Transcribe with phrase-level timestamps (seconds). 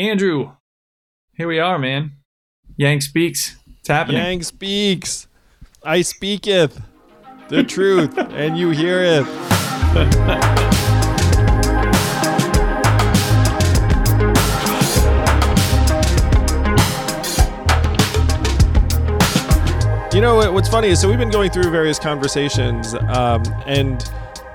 [0.00, 0.52] Andrew,
[1.34, 2.12] here we are, man.
[2.78, 3.56] Yang speaks.
[3.80, 4.22] It's happening.
[4.22, 5.28] Yang speaks.
[5.84, 6.80] I speaketh
[7.50, 9.26] the truth, and you hear it.
[20.14, 24.10] You know what's funny is so we've been going through various conversations, um, and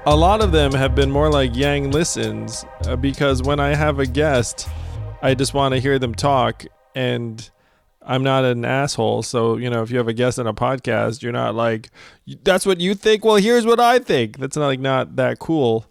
[0.07, 3.99] a lot of them have been more like Yang listens uh, because when I have
[3.99, 4.67] a guest,
[5.21, 7.49] I just want to hear them talk, and
[8.01, 9.23] I'm not an asshole.
[9.23, 11.89] So you know, if you have a guest on a podcast, you're not like,
[12.43, 14.37] "That's what you think." Well, here's what I think.
[14.37, 15.85] That's not like not that cool.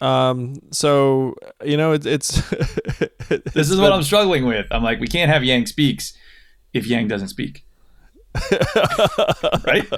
[0.00, 2.42] Um, so you know, it's it's.
[3.28, 4.66] this is what I'm struggling with.
[4.70, 6.14] I'm like, we can't have Yang speaks
[6.72, 7.64] if Yang doesn't speak.
[9.64, 9.88] right?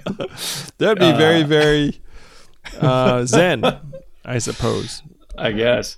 [0.79, 2.01] That'd be very, very
[2.79, 3.65] uh, zen,
[4.24, 5.02] I suppose.
[5.38, 5.96] I guess.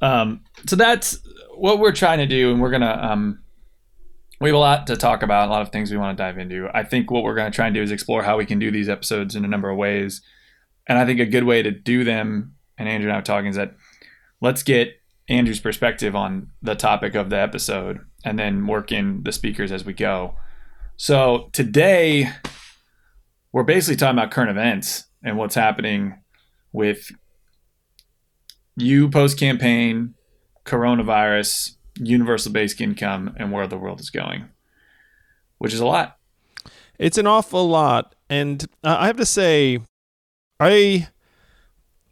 [0.00, 1.20] Um, so that's
[1.58, 2.98] what we're trying to do, and we're gonna.
[3.00, 3.42] Um,
[4.40, 6.38] we have a lot to talk about, a lot of things we want to dive
[6.38, 6.68] into.
[6.72, 8.88] I think what we're to try and do is explore how we can do these
[8.88, 10.22] episodes in a number of ways,
[10.86, 13.48] and I think a good way to do them, and Andrew and I are talking,
[13.48, 13.74] is that
[14.40, 19.32] let's get Andrew's perspective on the topic of the episode, and then work in the
[19.32, 20.34] speakers as we go.
[20.96, 22.30] So today,
[23.52, 26.22] we're basically talking about current events and what's happening
[26.72, 27.10] with
[28.76, 30.14] you post campaign,
[30.68, 34.48] coronavirus, universal basic income, and where the world is going,
[35.58, 36.16] which is a lot.
[36.98, 38.14] It's an awful lot.
[38.28, 39.78] And uh, I have to say,
[40.60, 41.08] I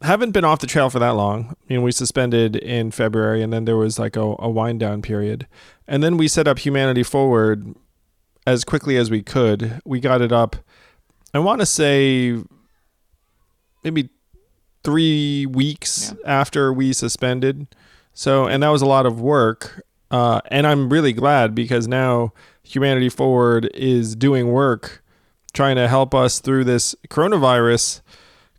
[0.01, 1.55] haven't been off the trail for that long.
[1.67, 5.01] You know, we suspended in February, and then there was like a, a wind down
[5.01, 5.47] period.
[5.87, 7.75] And then we set up Humanity Forward
[8.45, 9.81] as quickly as we could.
[9.85, 10.55] We got it up,
[11.33, 12.35] I want to say
[13.83, 14.09] maybe
[14.83, 16.39] three weeks yeah.
[16.39, 17.67] after we suspended.
[18.17, 19.85] So, and that was a lot of work.
[20.09, 25.03] Uh, and I'm really glad because now Humanity Forward is doing work
[25.53, 28.01] trying to help us through this coronavirus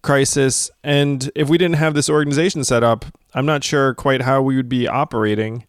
[0.02, 0.70] crisis.
[0.84, 4.56] And if we didn't have this organization set up, I'm not sure quite how we
[4.56, 5.64] would be operating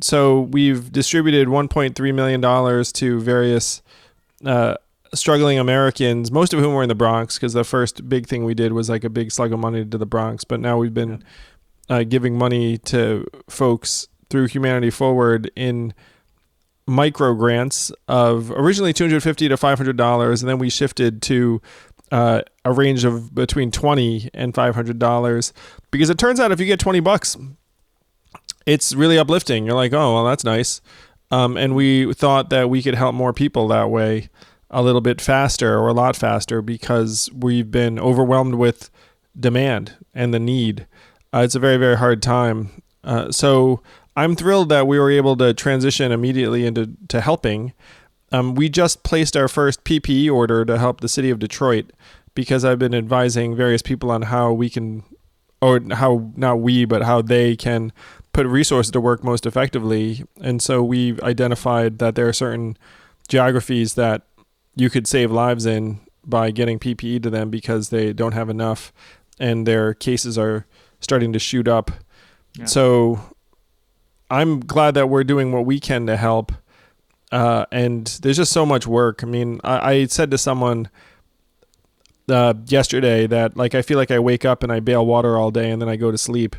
[0.00, 3.82] so we've distributed 1.3 million dollars to various
[4.44, 4.76] uh,
[5.14, 8.54] struggling Americans, most of whom were in the Bronx, because the first big thing we
[8.54, 10.44] did was like a big slug of money to the Bronx.
[10.44, 11.24] But now we've been
[11.88, 15.94] uh, giving money to folks through Humanity Forward in
[16.86, 21.60] micro grants of originally 250 to 500 dollars, and then we shifted to
[22.12, 25.52] uh, a range of between 20 and 500 dollars
[25.90, 27.36] because it turns out if you get 20 bucks
[28.66, 29.64] it's really uplifting.
[29.64, 30.80] You're like, oh, well, that's nice.
[31.30, 34.28] Um, and we thought that we could help more people that way
[34.70, 38.90] a little bit faster or a lot faster because we've been overwhelmed with
[39.38, 40.86] demand and the need.
[41.36, 42.82] Uh, it's a very, very hard time.
[43.04, 43.82] Uh, so
[44.16, 47.74] I'm thrilled that we were able to transition immediately into to helping.
[48.32, 51.90] Um, we just placed our first PPE order to help the city of Detroit
[52.34, 55.04] because I've been advising various people on how we can,
[55.60, 57.92] or how not we, but how they can
[58.32, 60.24] put resources to work most effectively.
[60.40, 62.78] And so we've identified that there are certain
[63.28, 64.22] geographies that
[64.74, 68.90] you could save lives in by getting PPE to them because they don't have enough
[69.38, 70.66] and their cases are
[71.06, 71.90] starting to shoot up.
[72.54, 72.64] Yeah.
[72.64, 73.20] So
[74.28, 76.52] I'm glad that we're doing what we can to help.
[77.30, 79.22] Uh, and there's just so much work.
[79.22, 80.88] I mean, I, I said to someone
[82.28, 85.50] uh, yesterday that like I feel like I wake up and I bail water all
[85.50, 86.56] day and then I go to sleep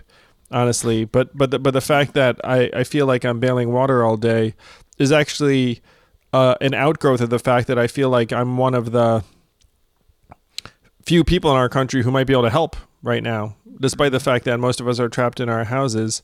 [0.52, 1.06] honestly.
[1.06, 4.18] But but the, but the fact that I, I feel like I'm bailing water all
[4.18, 4.56] day
[4.98, 5.82] is actually
[6.34, 9.24] uh, an outgrowth of the fact that I feel like I'm one of the
[11.06, 14.20] few people in our country who might be able to help right now, despite the
[14.20, 16.22] fact that most of us are trapped in our houses.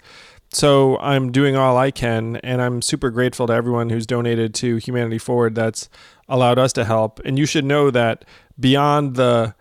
[0.52, 4.76] So I'm doing all I can, and I'm super grateful to everyone who's donated to
[4.78, 5.90] Humanity Forward that's
[6.30, 7.20] allowed us to help.
[7.26, 8.26] And you should know that
[8.60, 9.56] beyond the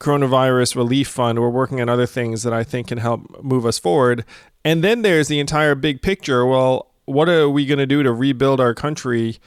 [0.00, 1.38] coronavirus relief fund.
[1.38, 4.24] We're working on other things that I think can help move us forward.
[4.64, 6.44] And then there's the entire big picture.
[6.44, 9.38] Well, what are we going to do to rebuild our country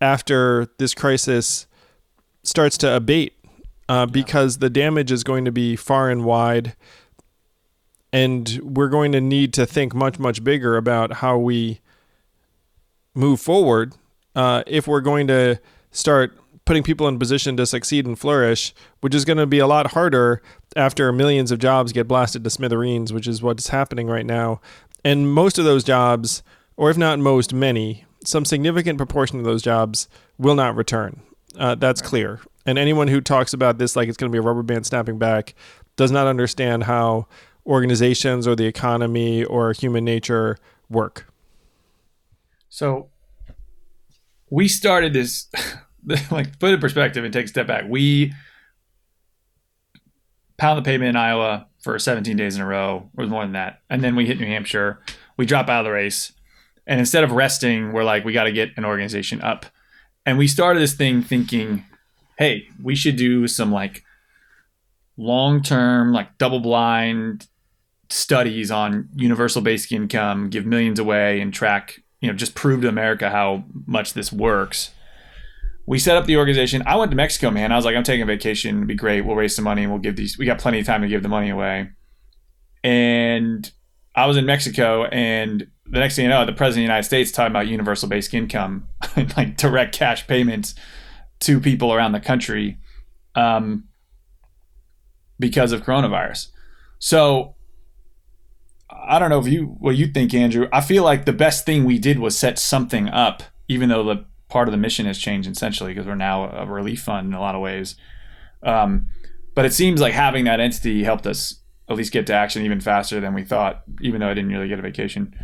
[0.00, 1.66] after this crisis
[2.42, 3.34] starts to abate?
[3.88, 6.76] Uh, because the damage is going to be far and wide.
[8.12, 11.80] And we're going to need to think much, much bigger about how we
[13.14, 13.94] move forward
[14.34, 15.58] uh, if we're going to
[15.90, 19.66] start putting people in position to succeed and flourish, which is going to be a
[19.66, 20.42] lot harder
[20.76, 24.60] after millions of jobs get blasted to smithereens, which is what's happening right now.
[25.02, 26.42] And most of those jobs,
[26.76, 31.22] or if not most, many, some significant proportion of those jobs will not return.
[31.58, 32.40] Uh, that's clear.
[32.68, 35.18] And anyone who talks about this like it's going to be a rubber band snapping
[35.18, 35.54] back
[35.96, 37.26] does not understand how
[37.64, 40.58] organizations or the economy or human nature
[40.90, 41.32] work.
[42.68, 43.08] So
[44.50, 45.48] we started this,
[46.30, 47.84] like, put in perspective and take a step back.
[47.88, 48.34] We
[50.58, 53.80] pound the pavement in Iowa for 17 days in a row, or more than that.
[53.88, 55.00] And then we hit New Hampshire.
[55.38, 56.32] We drop out of the race.
[56.86, 59.64] And instead of resting, we're like, we got to get an organization up.
[60.26, 61.86] And we started this thing thinking,
[62.38, 64.04] hey, we should do some like
[65.16, 67.48] long term, like double blind
[68.08, 72.88] studies on universal basic income, give millions away, and track, you know, just prove to
[72.88, 74.92] America how much this works.
[75.84, 76.82] We set up the organization.
[76.86, 77.72] I went to Mexico, man.
[77.72, 78.76] I was like, I'm taking a vacation.
[78.76, 79.22] It'd be great.
[79.22, 80.38] We'll raise some money and we'll give these.
[80.38, 81.90] We got plenty of time to give the money away.
[82.84, 83.70] And
[84.14, 87.04] I was in Mexico, and the next thing you know, the president of the United
[87.04, 88.88] States talking about universal basic income,
[89.36, 90.74] like direct cash payments
[91.40, 92.78] to people around the country,
[93.34, 93.84] um,
[95.38, 96.48] because of coronavirus.
[96.98, 97.54] So
[98.90, 100.68] I don't know if you what you think, Andrew.
[100.72, 104.24] I feel like the best thing we did was set something up, even though the
[104.48, 107.40] part of the mission has changed essentially because we're now a relief fund in a
[107.40, 107.96] lot of ways.
[108.62, 109.08] Um,
[109.54, 112.80] but it seems like having that entity helped us at least get to action even
[112.80, 115.34] faster than we thought, even though I didn't really get a vacation.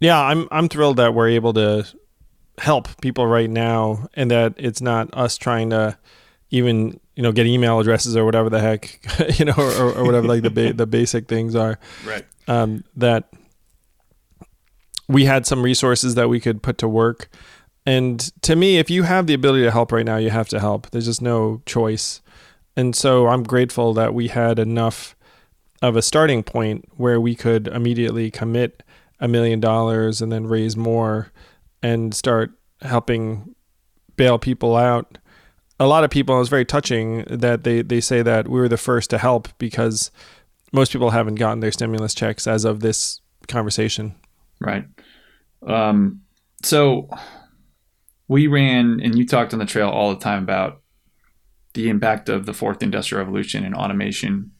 [0.00, 1.86] Yeah, I'm I'm thrilled that we're able to
[2.58, 5.96] help people right now, and that it's not us trying to
[6.50, 9.00] even you know get email addresses or whatever the heck
[9.38, 11.78] you know or, or whatever like the ba- the basic things are.
[12.06, 12.24] Right.
[12.46, 13.32] Um, that
[15.08, 17.28] we had some resources that we could put to work.
[17.86, 20.60] And to me, if you have the ability to help right now, you have to
[20.60, 20.90] help.
[20.90, 22.20] There's just no choice.
[22.76, 25.16] And so I'm grateful that we had enough
[25.80, 28.82] of a starting point where we could immediately commit
[29.20, 31.32] a million dollars and then raise more
[31.82, 32.52] and start
[32.82, 33.54] helping
[34.16, 35.18] bail people out.
[35.80, 38.68] A lot of people, it was very touching that they, they say that we were
[38.68, 40.10] the first to help because
[40.72, 44.14] most people haven't gotten their stimulus checks as of this conversation.
[44.60, 44.84] Right.
[45.66, 46.22] Um,
[46.62, 47.08] so
[48.26, 50.82] we ran, and you talked on the trail all the time about
[51.74, 54.50] the impact of the fourth industrial revolution and automation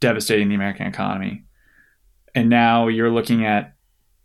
[0.00, 1.44] devastating the American economy.
[2.34, 3.74] And now you're looking at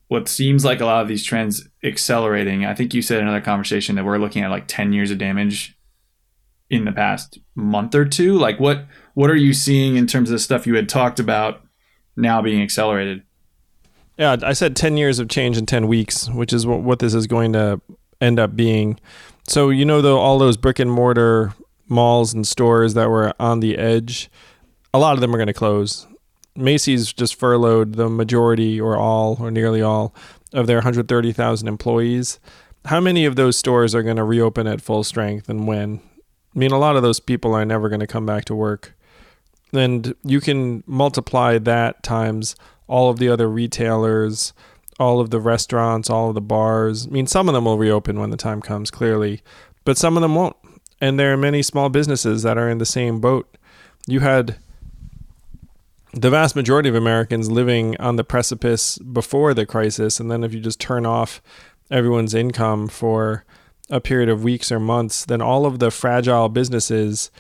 [0.08, 2.66] what seems like a lot of these trends accelerating.
[2.66, 5.18] I think you said in another conversation that we're looking at like 10 years of
[5.18, 5.78] damage
[6.70, 8.38] in the past month or two.
[8.38, 11.62] Like what what are you seeing in terms of the stuff you had talked about
[12.16, 13.24] now being accelerated?
[14.18, 17.14] Yeah, I said 10 years of change in 10 weeks, which is what, what this
[17.14, 17.82] is going to
[18.22, 19.00] end up being.
[19.48, 21.54] So, you know, though, all those brick and mortar
[21.90, 24.30] malls and stores that were on the edge,
[24.94, 26.08] a lot of them are going to close.
[26.56, 30.14] Macy's just furloughed the majority or all or nearly all
[30.54, 32.40] of their 130,000 employees.
[32.86, 36.02] How many of those stores are going to reopen at full strength and when?
[36.56, 38.96] I mean, a lot of those people are never going to come back to work.
[39.74, 42.56] And you can multiply that times
[42.88, 44.54] all of the other retailers,
[45.00, 47.08] all of the restaurants, all of the bars.
[47.08, 49.42] I mean, some of them will reopen when the time comes, clearly,
[49.84, 50.56] but some of them won't.
[51.02, 53.58] And there are many small businesses that are in the same boat.
[54.06, 54.58] You had
[56.14, 60.20] the vast majority of Americans living on the precipice before the crisis.
[60.20, 61.42] And then if you just turn off
[61.90, 63.46] everyone's income for
[63.90, 67.32] a period of weeks or months, then all of the fragile businesses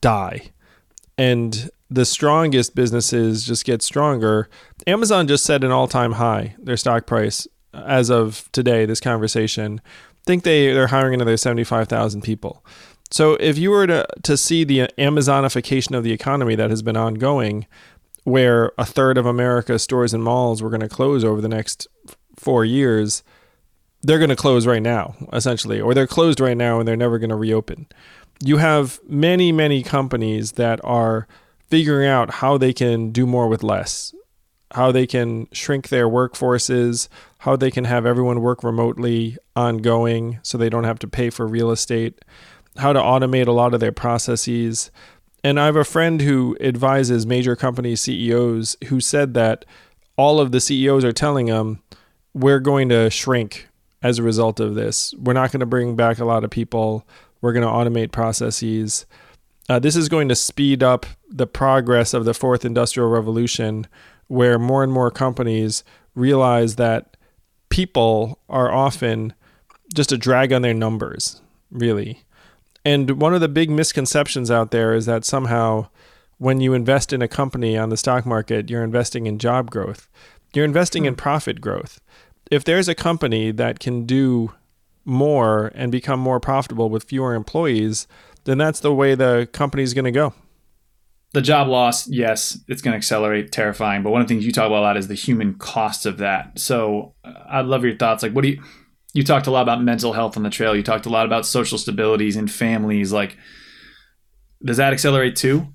[0.00, 0.50] die.
[1.16, 4.48] And the strongest businesses just get stronger.
[4.86, 8.86] Amazon just set an all-time high their stock price as of today.
[8.86, 12.64] This conversation, I think they they're hiring another seventy-five thousand people.
[13.10, 16.96] So if you were to to see the Amazonification of the economy that has been
[16.96, 17.66] ongoing,
[18.24, 21.88] where a third of America's stores and malls were going to close over the next
[22.36, 23.22] four years,
[24.02, 27.18] they're going to close right now, essentially, or they're closed right now and they're never
[27.18, 27.86] going to reopen.
[28.40, 31.26] You have many, many companies that are
[31.68, 34.14] figuring out how they can do more with less,
[34.72, 40.56] how they can shrink their workforces, how they can have everyone work remotely ongoing so
[40.56, 42.20] they don't have to pay for real estate,
[42.78, 44.90] how to automate a lot of their processes.
[45.44, 49.64] And I have a friend who advises major company CEOs who said that
[50.16, 51.82] all of the CEOs are telling them
[52.34, 53.68] we're going to shrink
[54.02, 55.14] as a result of this.
[55.18, 57.06] We're not going to bring back a lot of people.
[57.40, 59.06] We're going to automate processes.
[59.68, 63.86] Uh, this is going to speed up the progress of the fourth industrial revolution,
[64.28, 67.16] where more and more companies realize that
[67.68, 69.34] people are often
[69.94, 72.22] just a drag on their numbers, really.
[72.84, 75.88] And one of the big misconceptions out there is that somehow
[76.38, 80.08] when you invest in a company on the stock market, you're investing in job growth,
[80.54, 81.18] you're investing in hmm.
[81.18, 82.00] profit growth.
[82.50, 84.52] If there's a company that can do
[85.04, 88.06] more and become more profitable with fewer employees,
[88.44, 90.32] then that's the way the company's going to go.
[91.34, 94.02] the job loss, yes, it's going to accelerate, terrifying.
[94.02, 96.18] But one of the things you talk about a lot is the human costs of
[96.18, 96.58] that.
[96.58, 98.22] So uh, I'd love your thoughts.
[98.22, 98.62] Like, what do you?
[99.18, 100.76] You talked a lot about mental health on the trail.
[100.76, 103.12] You talked a lot about social stabilities and families.
[103.12, 103.36] Like,
[104.64, 105.66] does that accelerate too?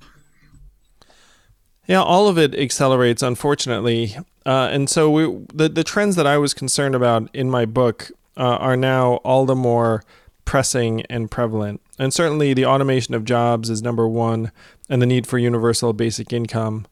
[1.85, 4.15] Yeah, all of it accelerates, unfortunately.
[4.45, 8.11] Uh, and so we, the the trends that I was concerned about in my book
[8.37, 10.05] uh, are now all the more
[10.45, 11.81] pressing and prevalent.
[11.99, 14.53] And certainly, the automation of jobs is number one,
[14.87, 16.87] and the need for universal basic income.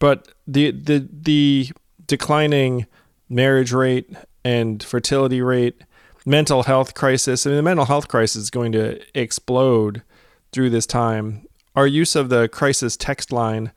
[0.00, 1.70] But the the the
[2.08, 2.86] declining
[3.28, 4.10] marriage rate
[4.44, 5.80] and fertility rate,
[6.24, 7.46] mental health crisis.
[7.46, 10.02] I mean, the mental health crisis is going to explode
[10.52, 11.46] through this time.
[11.74, 13.72] Our use of the crisis text line,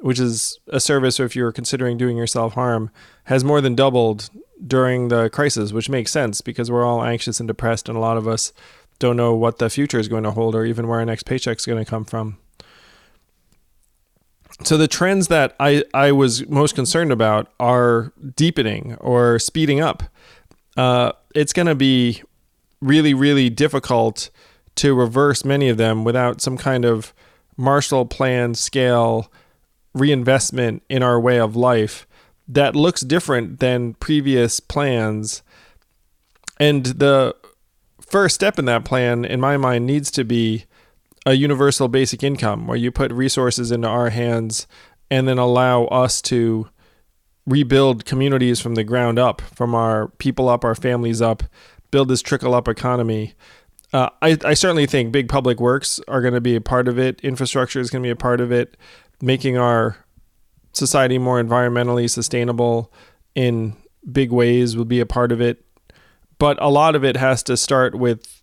[0.00, 2.90] which is a service if you're considering doing yourself harm,
[3.24, 4.30] has more than doubled
[4.66, 8.16] during the crisis, which makes sense because we're all anxious and depressed, and a lot
[8.16, 8.52] of us
[8.98, 11.58] don't know what the future is going to hold or even where our next paycheck
[11.58, 12.38] is going to come from.
[14.64, 20.02] So the trends that I, I was most concerned about are deepening or speeding up.
[20.78, 22.22] Uh, it's going to be
[22.80, 24.30] really, really difficult
[24.76, 27.12] to reverse many of them without some kind of
[27.56, 29.30] Marshall Plan scale
[29.92, 32.06] reinvestment in our way of life
[32.46, 35.42] that looks different than previous plans.
[36.60, 37.34] And the
[38.00, 40.66] first step in that plan, in my mind, needs to be
[41.26, 44.68] a universal basic income where you put resources into our hands
[45.10, 46.68] and then allow us to
[47.48, 51.42] rebuild communities from the ground up, from our people up, our families up,
[51.90, 53.32] build this trickle up economy.
[53.92, 56.98] Uh, I, I certainly think big public works are going to be a part of
[56.98, 57.20] it.
[57.22, 58.76] Infrastructure is going to be a part of it.
[59.22, 59.96] Making our
[60.72, 62.92] society more environmentally sustainable
[63.34, 63.76] in
[64.12, 65.64] big ways will be a part of it.
[66.38, 68.42] But a lot of it has to start with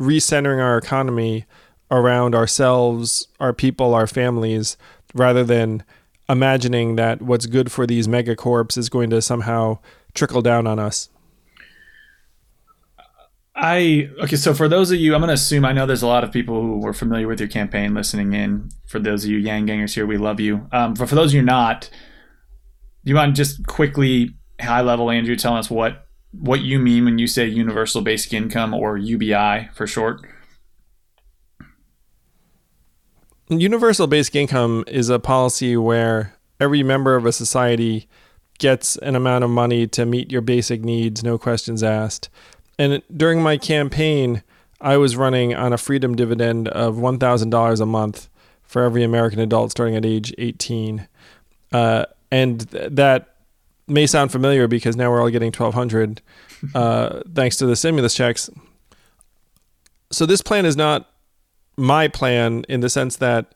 [0.00, 1.46] recentering our economy
[1.90, 4.76] around ourselves, our people, our families,
[5.14, 5.84] rather than
[6.28, 9.78] imagining that what's good for these megacorps is going to somehow
[10.14, 11.08] trickle down on us.
[13.54, 16.06] I okay, so for those of you, I'm going to assume I know there's a
[16.06, 18.70] lot of people who were familiar with your campaign listening in.
[18.86, 20.68] For those of you Yang Gangers here, we love you.
[20.72, 21.90] Um, for for those of you not,
[23.04, 27.18] do you mind just quickly, high level, Andrew, telling us what what you mean when
[27.18, 30.22] you say universal basic income or UBI for short?
[33.48, 38.08] Universal basic income is a policy where every member of a society
[38.58, 42.28] gets an amount of money to meet your basic needs, no questions asked.
[42.78, 44.42] And during my campaign,
[44.80, 48.28] I was running on a freedom dividend of $1,000 a month
[48.62, 51.06] for every American adult starting at age 18.
[51.72, 53.36] Uh, and th- that
[53.86, 56.22] may sound familiar because now we're all getting 1200
[56.74, 58.48] uh, thanks to the stimulus checks.
[60.10, 61.11] So this plan is not
[61.76, 63.54] my plan in the sense that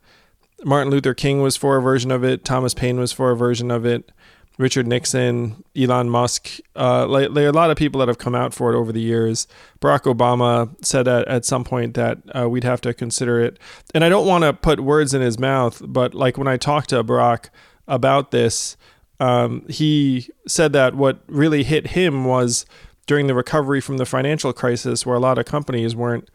[0.64, 3.70] Martin Luther King was for a version of it, Thomas Paine was for a version
[3.70, 4.10] of it,
[4.58, 8.34] Richard Nixon, Elon Musk, uh, like, there are a lot of people that have come
[8.34, 9.46] out for it over the years.
[9.80, 13.58] Barack Obama said at, at some point that uh, we'd have to consider it.
[13.94, 16.88] And I don't want to put words in his mouth, but like when I talked
[16.90, 17.50] to Barack
[17.86, 18.78] about this,
[19.20, 22.64] um, he said that what really hit him was
[23.06, 26.30] during the recovery from the financial crisis, where a lot of companies weren't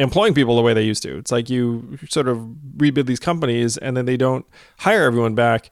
[0.00, 1.18] employing people the way they used to.
[1.18, 2.44] It's like you sort of
[2.78, 4.46] rebuild these companies and then they don't
[4.78, 5.70] hire everyone back.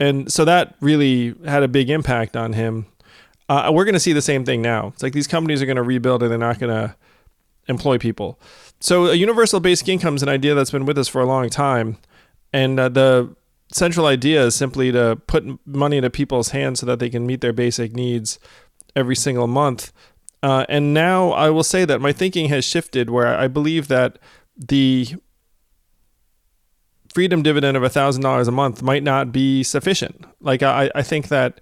[0.00, 2.86] And so that really had a big impact on him.
[3.48, 4.88] Uh, we're going to see the same thing now.
[4.88, 6.96] It's like these companies are going to rebuild and they're not going to
[7.68, 8.40] employ people.
[8.80, 11.48] So a universal basic income is an idea that's been with us for a long
[11.50, 11.98] time.
[12.52, 13.36] And uh, the
[13.72, 17.42] central idea is simply to put money into people's hands so that they can meet
[17.42, 18.38] their basic needs
[18.94, 19.92] every single month.
[20.46, 24.20] Uh, and now I will say that my thinking has shifted where I believe that
[24.56, 25.08] the
[27.12, 30.24] freedom dividend of $1,000 a month might not be sufficient.
[30.40, 31.60] Like, I, I think that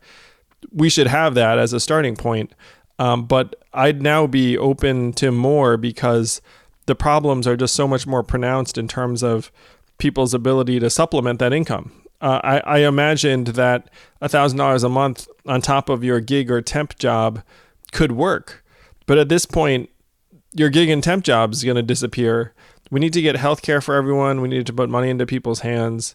[0.71, 2.55] we should have that as a starting point.
[2.99, 6.43] Um, but I'd now be open to more because
[6.85, 9.51] the problems are just so much more pronounced in terms of
[9.97, 11.91] people's ability to supplement that income.
[12.21, 13.89] Uh, I, I imagined that
[14.21, 17.43] $1,000 a month on top of your gig or temp job
[17.91, 18.61] could work
[19.07, 19.91] but at this point,
[20.53, 22.55] your gig and temp job is going to disappear.
[22.91, 24.41] We need to get health care for everyone.
[24.41, 26.15] We need to put money into people's hands.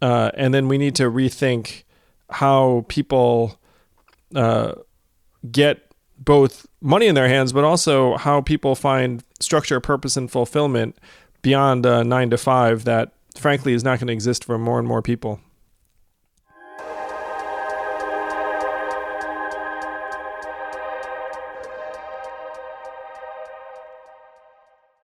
[0.00, 1.84] Uh, and then we need to rethink
[2.30, 3.58] how people
[4.34, 4.72] uh,
[5.50, 10.96] get both money in their hands, but also how people find structure, purpose, and fulfillment
[11.42, 15.02] beyond nine to five that, frankly, is not going to exist for more and more
[15.02, 15.40] people.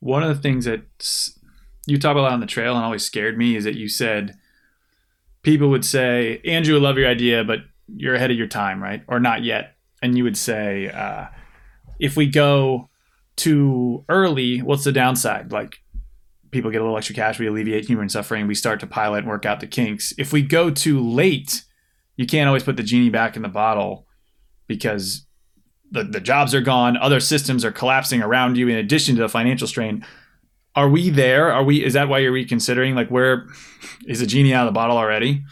[0.00, 0.82] One of the things that
[1.86, 4.36] you talk about on the trail and always scared me is that you said
[5.42, 9.02] people would say, Andrew, I love your idea, but you're ahead of your time, right?
[9.08, 9.76] Or not yet.
[10.02, 11.26] And you would say, uh,
[11.98, 12.88] if we go
[13.36, 15.52] too early, what's the downside?
[15.52, 15.78] Like
[16.50, 19.28] people get a little extra cash, we alleviate human suffering, we start to pilot and
[19.28, 20.12] work out the kinks.
[20.18, 21.64] If we go too late,
[22.16, 24.06] you can't always put the genie back in the bottle
[24.66, 25.26] because
[25.90, 29.28] the, the jobs are gone, other systems are collapsing around you in addition to the
[29.28, 30.04] financial strain.
[30.76, 31.52] Are we there?
[31.52, 32.94] Are we is that why you're reconsidering?
[32.94, 33.48] Like where
[34.06, 35.42] is the genie out of the bottle already?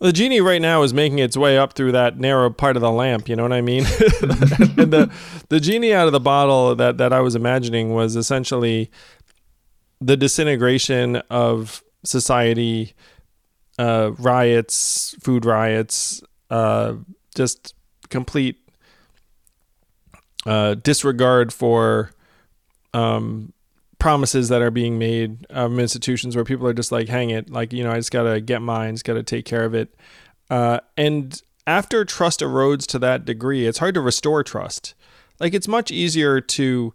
[0.00, 2.90] The genie right now is making its way up through that narrow part of the
[2.90, 3.28] lamp.
[3.28, 3.84] You know what I mean?
[4.20, 5.12] and the
[5.48, 8.92] the genie out of the bottle that that I was imagining was essentially
[10.00, 12.94] the disintegration of society,
[13.76, 16.94] uh, riots, food riots, uh,
[17.34, 17.74] just
[18.08, 18.67] complete
[20.48, 22.10] uh, disregard for
[22.94, 23.52] um,
[23.98, 27.70] promises that are being made um, institutions where people are just like, hang it, like,
[27.70, 29.94] you know, I just got to get mine, just got to take care of it.
[30.48, 34.94] Uh, and after trust erodes to that degree, it's hard to restore trust.
[35.38, 36.94] Like, it's much easier to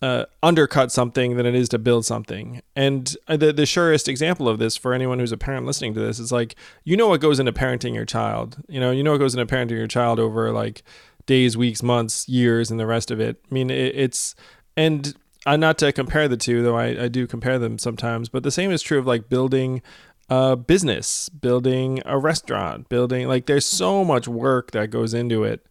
[0.00, 2.62] uh, undercut something than it is to build something.
[2.76, 6.20] And the, the surest example of this for anyone who's a parent listening to this
[6.20, 8.58] is like, you know what goes into parenting your child.
[8.68, 10.84] You know, you know what goes into parenting your child over like
[11.26, 13.40] days, weeks, months, years, and the rest of it.
[13.50, 14.34] I mean, it, it's,
[14.76, 18.42] and uh, not to compare the two, though I, I do compare them sometimes, but
[18.42, 19.82] the same is true of like building
[20.28, 25.64] a business, building a restaurant, building like there's so much work that goes into it.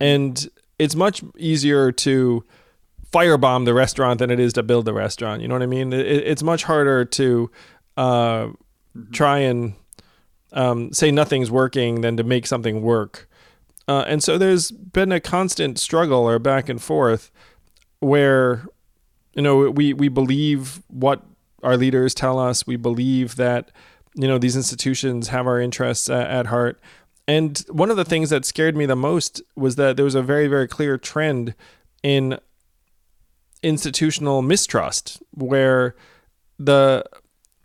[0.00, 2.44] And it's much easier to
[3.12, 5.42] firebomb the restaurant than it is to build the restaurant.
[5.42, 5.92] You know what I mean?
[5.92, 7.50] It, it's much harder to
[7.96, 9.10] uh, mm-hmm.
[9.12, 9.74] try and
[10.52, 13.28] um, say nothing's working than to make something work.
[13.88, 17.30] Uh, and so there's been a constant struggle or back and forth
[18.00, 18.66] where
[19.34, 21.22] you know we we believe what
[21.62, 22.66] our leaders tell us.
[22.66, 23.70] We believe that
[24.14, 26.80] you know these institutions have our interests at, at heart.
[27.28, 30.22] And one of the things that scared me the most was that there was a
[30.22, 31.54] very very clear trend
[32.02, 32.38] in
[33.62, 35.94] institutional mistrust where
[36.58, 37.04] the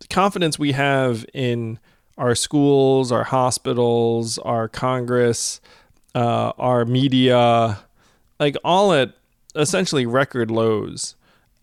[0.10, 1.80] confidence we have in
[2.18, 5.60] our schools, our hospitals, our Congress,
[6.18, 7.78] uh, our media,
[8.40, 9.14] like all at
[9.56, 11.16] essentially record lows.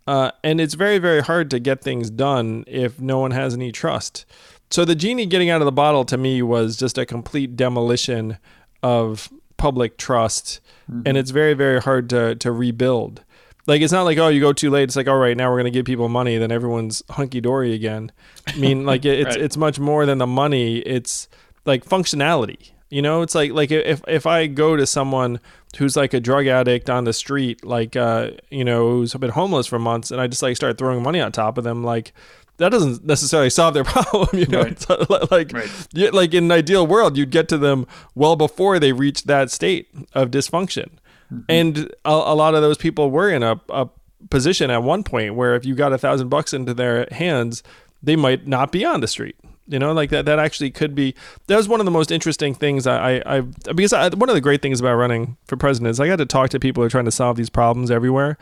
[0.07, 3.73] Uh, and it's very, very hard to get things done if no one has any
[3.73, 4.25] trust.
[4.71, 8.39] So the genie getting out of the bottle to me was just a complete demolition
[8.81, 10.61] of public trust.
[10.89, 11.03] Mm-hmm.
[11.07, 13.25] And it's very, very hard to, to rebuild.
[13.67, 14.85] Like it's not like oh you go too late.
[14.85, 18.13] It's like all right now we're gonna give people money, then everyone's hunky dory again.
[18.47, 19.41] I mean like it's right.
[19.41, 20.81] it's much more than the money.
[20.81, 21.29] It's
[21.65, 22.74] like functionality.
[22.91, 25.41] You know, it's like like if if I go to someone
[25.79, 29.67] who's like a drug addict on the street, like uh, you know, who's been homeless
[29.67, 32.13] for months, and I just like start throwing money on top of them, like
[32.59, 34.29] that doesn't necessarily solve their problem.
[34.33, 35.31] You know, right.
[35.31, 36.13] like right.
[36.13, 39.89] like in an ideal world, you'd get to them well before they reach that state
[40.13, 40.91] of dysfunction,
[41.33, 41.41] mm-hmm.
[41.49, 43.89] and a, a, lot of those people were in a, a
[44.31, 47.63] position at one point where if you got a thousand bucks into their hands,
[48.03, 51.15] they might not be on the street you know like that that actually could be
[51.47, 54.35] that was one of the most interesting things i i, I because I, one of
[54.35, 56.87] the great things about running for president is i got to talk to people who
[56.87, 58.37] are trying to solve these problems everywhere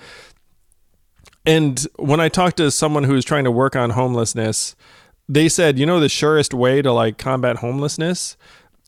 [1.47, 4.75] and when i talked to someone who was trying to work on homelessness
[5.29, 8.37] they said you know the surest way to like combat homelessness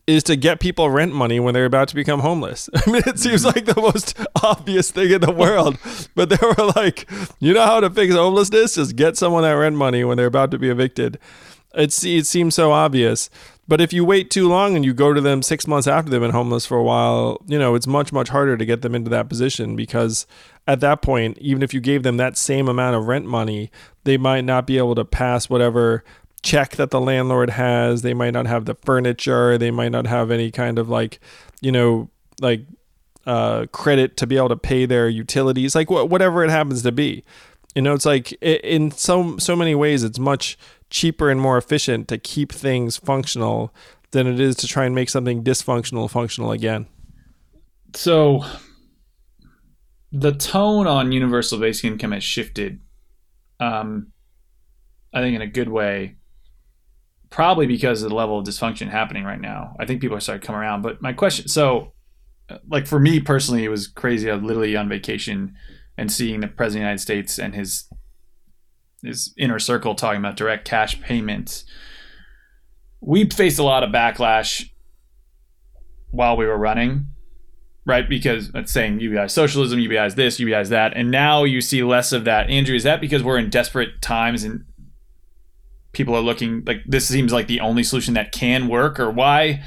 [0.06, 2.68] is to get people rent money when they're about to become homeless.
[2.74, 3.56] I mean, it seems mm-hmm.
[3.56, 5.78] like the most obvious thing in the world,
[6.14, 8.74] but they were like, you know how to fix homelessness?
[8.74, 11.18] Just get someone that rent money when they're about to be evicted.
[11.76, 13.30] It's it seems so obvious.
[13.66, 16.20] But if you wait too long and you go to them six months after they've
[16.20, 19.08] been homeless for a while, you know, it's much, much harder to get them into
[19.10, 20.26] that position because
[20.66, 23.70] at that point, even if you gave them that same amount of rent money,
[24.04, 26.04] they might not be able to pass whatever
[26.42, 28.02] check that the landlord has.
[28.02, 29.56] They might not have the furniture.
[29.56, 31.18] They might not have any kind of like,
[31.62, 32.10] you know,
[32.42, 32.66] like
[33.26, 36.92] uh, credit to be able to pay their utilities, like wh- whatever it happens to
[36.92, 37.24] be.
[37.74, 40.56] You know, it's like in so so many ways, it's much
[40.94, 43.74] cheaper and more efficient to keep things functional
[44.12, 46.86] than it is to try and make something dysfunctional functional again.
[47.94, 48.44] So
[50.12, 52.78] the tone on universal basic income has shifted.
[53.58, 54.12] Um,
[55.12, 56.14] I think in a good way,
[57.28, 59.74] probably because of the level of dysfunction happening right now.
[59.80, 60.82] I think people are starting to come around.
[60.82, 61.92] But my question, so
[62.68, 64.30] like for me personally, it was crazy.
[64.30, 65.56] I was literally on vacation
[65.98, 67.88] and seeing the president of the United States and his
[69.04, 71.64] his inner circle talking about direct cash payments.
[73.00, 74.70] We faced a lot of backlash
[76.10, 77.08] while we were running,
[77.84, 78.08] right?
[78.08, 81.82] Because it's saying UBI socialism, UBI is this, UBI is that, and now you see
[81.82, 82.48] less of that.
[82.48, 84.64] Andrew, is that because we're in desperate times and
[85.92, 89.62] people are looking like this seems like the only solution that can work, or why?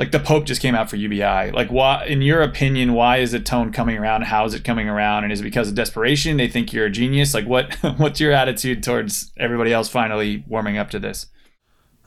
[0.00, 1.50] Like the Pope just came out for UBI.
[1.52, 4.22] Like, why, in your opinion, why is the tone coming around?
[4.22, 5.24] How is it coming around?
[5.24, 6.38] And is it because of desperation?
[6.38, 7.34] They think you're a genius.
[7.34, 11.26] Like, what what's your attitude towards everybody else finally warming up to this?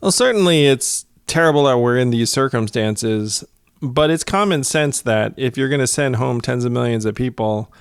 [0.02, 3.44] Well, certainly it's terrible that we're in these circumstances,
[3.80, 7.14] but it's common sense that if you're going to send home tens of millions of
[7.14, 7.72] people,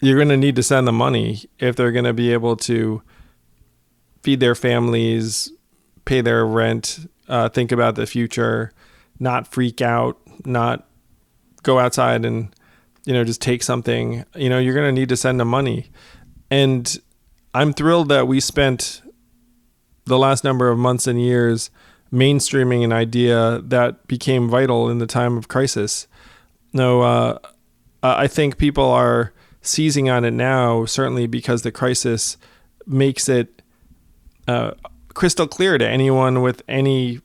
[0.00, 3.02] you're going to need to send the money if they're going to be able to
[4.24, 5.52] feed their families,
[6.06, 8.72] pay their rent, uh, think about the future
[9.22, 10.86] not freak out, not
[11.62, 12.54] go outside and
[13.06, 14.24] you know just take something.
[14.34, 15.90] You know, you're going to need to send them money.
[16.50, 17.00] And
[17.54, 19.00] I'm thrilled that we spent
[20.04, 21.70] the last number of months and years
[22.12, 26.06] mainstreaming an idea that became vital in the time of crisis.
[26.72, 27.38] No, uh,
[28.02, 29.32] I think people are
[29.62, 32.36] seizing on it now, certainly because the crisis
[32.86, 33.62] makes it
[34.48, 34.72] uh,
[35.14, 37.20] crystal clear to anyone with any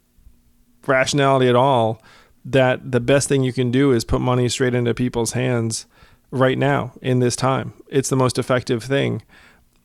[0.88, 2.02] rationality at all
[2.46, 5.86] that the best thing you can do is put money straight into people's hands
[6.32, 7.74] right now in this time.
[7.90, 9.22] It's the most effective thing.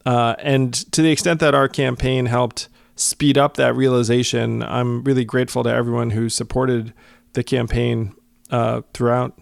[0.07, 5.25] Uh, and to the extent that our campaign helped speed up that realization, I'm really
[5.25, 6.93] grateful to everyone who supported
[7.33, 8.15] the campaign
[8.51, 9.39] uh, throughout.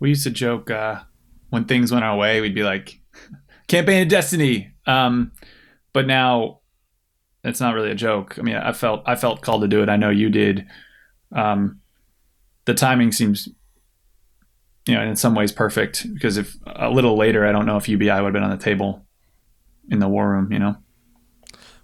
[0.00, 1.00] We used to joke uh,
[1.50, 3.00] when things went our way, we'd be like,
[3.68, 4.72] campaign of destiny.
[4.86, 5.32] Um,
[5.92, 6.60] but now
[7.44, 8.38] it's not really a joke.
[8.38, 9.88] I mean, I felt I felt called to do it.
[9.88, 10.66] I know you did.
[11.32, 11.80] Um,
[12.64, 13.48] the timing seems,
[14.86, 17.88] you know, in some ways perfect because if a little later, I don't know if
[17.88, 19.06] UBI would have been on the table
[19.90, 20.50] in the war room.
[20.52, 20.76] You know.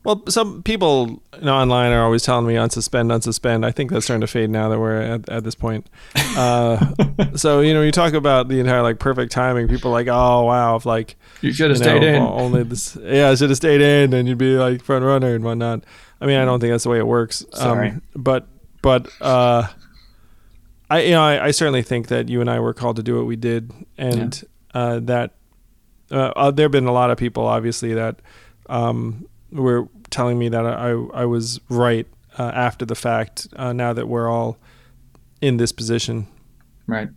[0.02, 3.66] Well, some people you know, online are always telling me unsuspend, unsuspend.
[3.66, 5.90] I think that's starting to fade now that we're at, at this point.
[6.16, 6.94] Uh,
[7.34, 9.68] so you know, you talk about the entire like perfect timing.
[9.68, 12.22] People are like, oh wow, if like you should have you know, stayed in.
[12.22, 15.44] Only this, yeah, I should have stayed in, and you'd be like front runner and
[15.44, 15.84] whatnot.
[16.20, 17.44] I mean, I don't think that's the way it works.
[17.54, 18.46] Sorry, um, but
[18.82, 19.66] but uh,
[20.88, 23.16] I you know I, I, certainly think that you and I were called to do
[23.16, 24.42] what we did, and
[24.74, 24.80] yeah.
[24.80, 25.34] uh, that
[26.10, 28.20] uh, uh there have been a lot of people obviously that.
[28.68, 32.06] Um, were telling me that I I was right
[32.38, 33.48] uh, after the fact.
[33.56, 34.58] Uh, now that we're all
[35.40, 36.26] in this position,
[36.86, 37.08] right?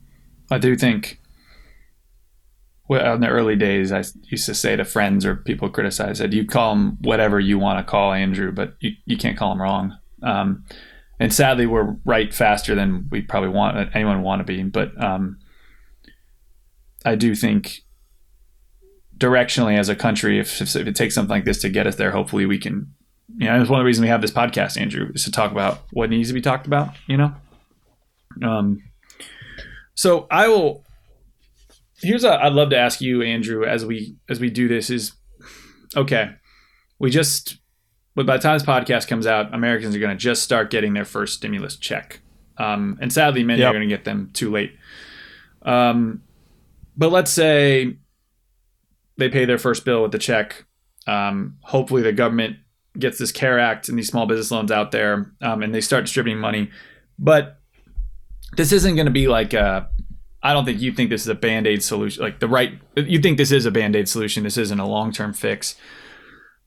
[0.49, 1.19] I do think.
[2.89, 6.33] Well, in the early days, I used to say to friends or people criticize that
[6.33, 9.61] you call him whatever you want to call Andrew, but you, you can't call him
[9.61, 9.97] wrong.
[10.21, 10.65] Um,
[11.19, 14.63] and sadly, we're right faster than we probably want anyone want to be.
[14.63, 15.39] But um,
[17.05, 17.83] I do think
[19.17, 21.95] directionally as a country, if, if, if it takes something like this to get us
[21.95, 22.93] there, hopefully we can.
[23.37, 25.51] You know, it's one of the reasons we have this podcast, Andrew, is to talk
[25.51, 26.93] about what needs to be talked about.
[27.07, 27.33] You know,
[28.43, 28.83] um.
[29.95, 30.82] So I will.
[32.03, 32.33] Here's a.
[32.33, 35.13] I'd love to ask you, Andrew, as we as we do this is,
[35.95, 36.31] okay,
[36.99, 37.57] we just.
[38.15, 40.93] But by the time this podcast comes out, Americans are going to just start getting
[40.93, 42.21] their first stimulus check,
[42.57, 43.69] um, and sadly, many yep.
[43.69, 44.73] are going to get them too late.
[45.63, 46.21] Um,
[46.95, 47.97] but let's say
[49.17, 50.65] they pay their first bill with the check.
[51.07, 52.57] Um, hopefully, the government
[52.97, 56.05] gets this CARE Act and these small business loans out there, um, and they start
[56.05, 56.69] distributing money.
[57.17, 57.59] But
[58.55, 59.89] this isn't going to be like a.
[60.43, 62.21] I don't think you think this is a band aid solution.
[62.21, 64.43] Like the right, you think this is a band aid solution.
[64.43, 65.75] This isn't a long term fix.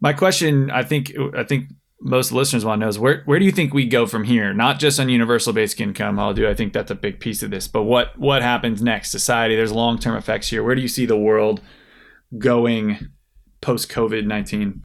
[0.00, 3.44] My question, I think, I think most listeners want to know is where where do
[3.44, 4.52] you think we go from here?
[4.52, 7.50] Not just on universal basic income, I'll do I think that's a big piece of
[7.50, 9.10] this, but what what happens next?
[9.10, 10.62] Society, there's long term effects here.
[10.62, 11.60] Where do you see the world
[12.38, 13.08] going
[13.60, 14.82] post COVID nineteen?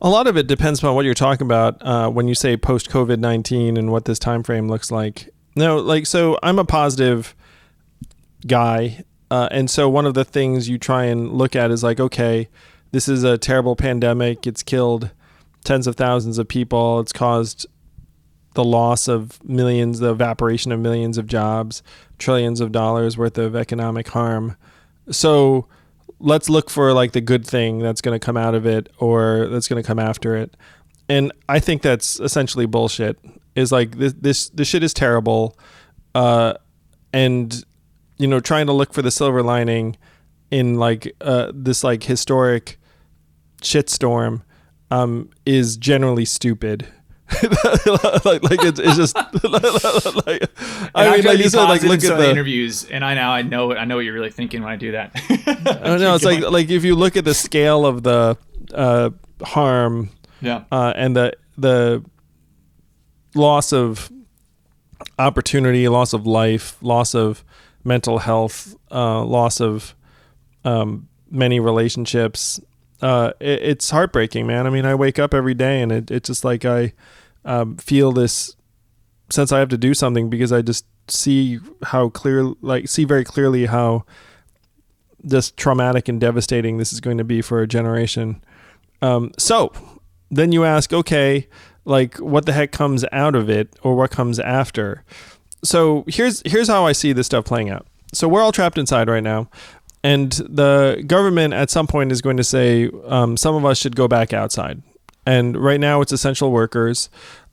[0.00, 2.90] A lot of it depends upon what you're talking about uh, when you say post
[2.90, 5.28] COVID nineteen and what this time frame looks like.
[5.54, 7.34] No, like so, I'm a positive
[8.46, 11.98] guy, uh, and so one of the things you try and look at is like,
[11.98, 12.48] okay,
[12.90, 14.46] this is a terrible pandemic.
[14.46, 15.10] It's killed
[15.64, 17.00] tens of thousands of people.
[17.00, 17.66] It's caused
[18.54, 21.82] the loss of millions, the evaporation of millions of jobs,
[22.18, 24.56] trillions of dollars worth of economic harm.
[25.10, 25.66] So
[26.20, 29.48] let's look for like the good thing that's going to come out of it or
[29.48, 30.54] that's going to come after it.
[31.08, 33.18] And I think that's essentially bullshit.
[33.54, 35.58] Is like this this this shit is terrible.
[36.14, 36.54] Uh
[37.12, 37.64] and
[38.22, 39.96] you know trying to look for the silver lining
[40.50, 42.78] in like uh this like historic
[43.60, 44.42] shitstorm
[44.90, 46.86] um is generally stupid.
[47.42, 49.16] like, like it's, it's just
[50.26, 50.50] like
[50.94, 53.74] I mean like you said like look at the interviews and I now I know
[53.74, 55.12] I know what you're really thinking when I do that.
[55.28, 56.42] I don't know it's going.
[56.42, 58.36] like like if you look at the scale of the
[58.74, 59.10] uh,
[59.42, 60.10] harm
[60.42, 62.04] yeah uh, and the the
[63.34, 64.12] loss of
[65.18, 67.44] opportunity, loss of life, loss of
[67.84, 69.94] mental health, uh, loss of
[70.64, 72.60] um, many relationships.
[73.00, 74.66] Uh, it, it's heartbreaking, man.
[74.66, 76.92] I mean, I wake up every day and it, it's just like I
[77.44, 78.56] um, feel this
[79.30, 83.24] sense I have to do something because I just see how clear, like, see very
[83.24, 84.04] clearly how
[85.26, 88.42] just traumatic and devastating this is going to be for a generation.
[89.00, 89.72] Um, so
[90.30, 91.48] then you ask, okay,
[91.84, 95.04] like what the heck comes out of it or what comes after
[95.64, 97.86] so here's here's how i see this stuff playing out.
[98.14, 99.48] So we're all trapped inside right now
[100.04, 103.94] and the government at some point is going to say um, some of us should
[103.94, 104.82] go back outside.
[105.24, 107.08] And right now it's essential workers.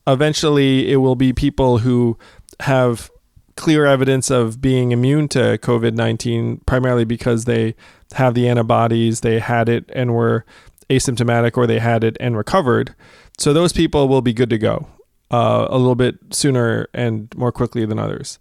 [0.07, 2.17] Eventually it will be people who
[2.61, 3.11] have
[3.55, 7.75] clear evidence of being immune to covid-19 primarily because they
[8.13, 10.45] have the antibodies they had it and were
[10.89, 12.95] asymptomatic or they had it and recovered.
[13.37, 14.87] So those people will be good to go
[15.31, 18.39] uh, a little bit sooner and more quickly than others.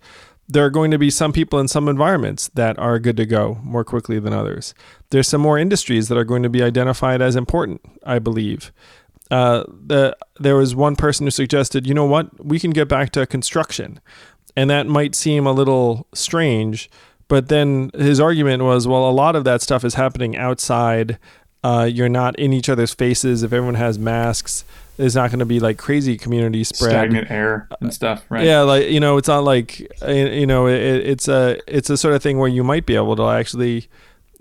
[0.50, 3.58] There are going to be some people in some environments that are good to go
[3.62, 4.72] more quickly than others.
[5.10, 8.72] There's some more industries that are going to be identified as important, I believe.
[9.30, 13.10] Uh, the, there was one person who suggested, you know what, we can get back
[13.10, 14.00] to construction.
[14.56, 16.90] And that might seem a little strange,
[17.28, 21.18] but then his argument was, well, a lot of that stuff is happening outside.
[21.62, 23.42] Uh, you're not in each other's faces.
[23.42, 24.64] If everyone has masks,
[24.98, 28.44] there's not going to be like crazy community spread, stagnant air and stuff, right?
[28.44, 32.14] Yeah, like you know, it's not like you know, it, it's a it's a sort
[32.14, 33.88] of thing where you might be able to actually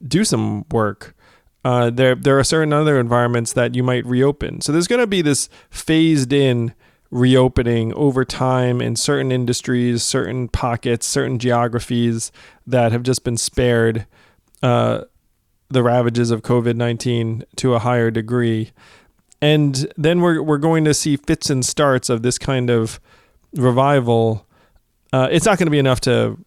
[0.05, 1.15] do some work.
[1.63, 4.59] Uh, there there are certain other environments that you might reopen.
[4.61, 6.73] So there's going to be this phased in
[7.11, 12.31] reopening over time in certain industries, certain pockets, certain geographies
[12.65, 14.07] that have just been spared
[14.63, 15.03] uh,
[15.69, 18.71] the ravages of COVID nineteen to a higher degree
[19.41, 22.99] and then we're we're going to see fits and starts of this kind of
[23.55, 24.45] revival.
[25.13, 26.37] Uh, it's not going to be enough to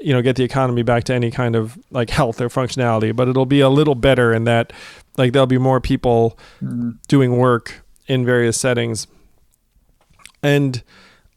[0.00, 3.28] you know get the economy back to any kind of like health or functionality, but
[3.28, 4.72] it'll be a little better in that
[5.16, 6.92] like there'll be more people mm-hmm.
[7.08, 9.06] doing work in various settings,
[10.42, 10.82] and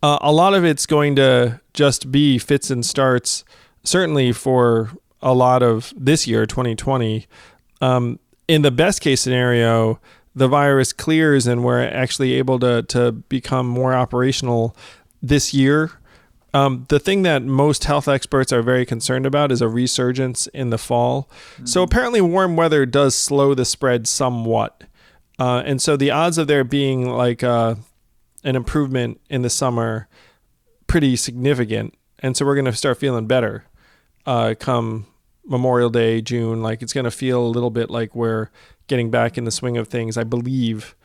[0.04, 3.44] uh, a lot of it's going to just be fits and starts.
[3.84, 7.28] Certainly for a lot of this year, 2020.
[7.82, 10.00] Um, in the best case scenario,
[10.36, 14.76] the virus clears and we're actually able to to become more operational
[15.22, 15.92] this year.
[16.54, 20.70] Um, the thing that most health experts are very concerned about is a resurgence in
[20.70, 21.30] the fall.
[21.56, 21.66] Mm-hmm.
[21.66, 24.86] So apparently, warm weather does slow the spread somewhat,
[25.38, 27.76] uh, and so the odds of there being like uh,
[28.44, 30.08] an improvement in the summer
[30.88, 31.94] pretty significant.
[32.20, 33.66] And so we're going to start feeling better
[34.26, 35.08] uh, come
[35.46, 36.62] Memorial Day, June.
[36.62, 38.50] Like it's going to feel a little bit like we're
[38.88, 40.96] getting back in the swing of things, I believe.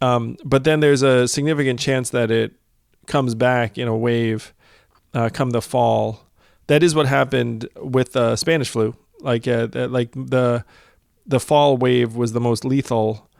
[0.00, 2.52] Um, but then there's a significant chance that it
[3.06, 4.52] comes back in a wave
[5.14, 6.20] uh, come the fall.
[6.66, 8.96] That is what happened with the Spanish flu.
[9.20, 10.64] Like uh, like the
[11.26, 13.30] the fall wave was the most lethal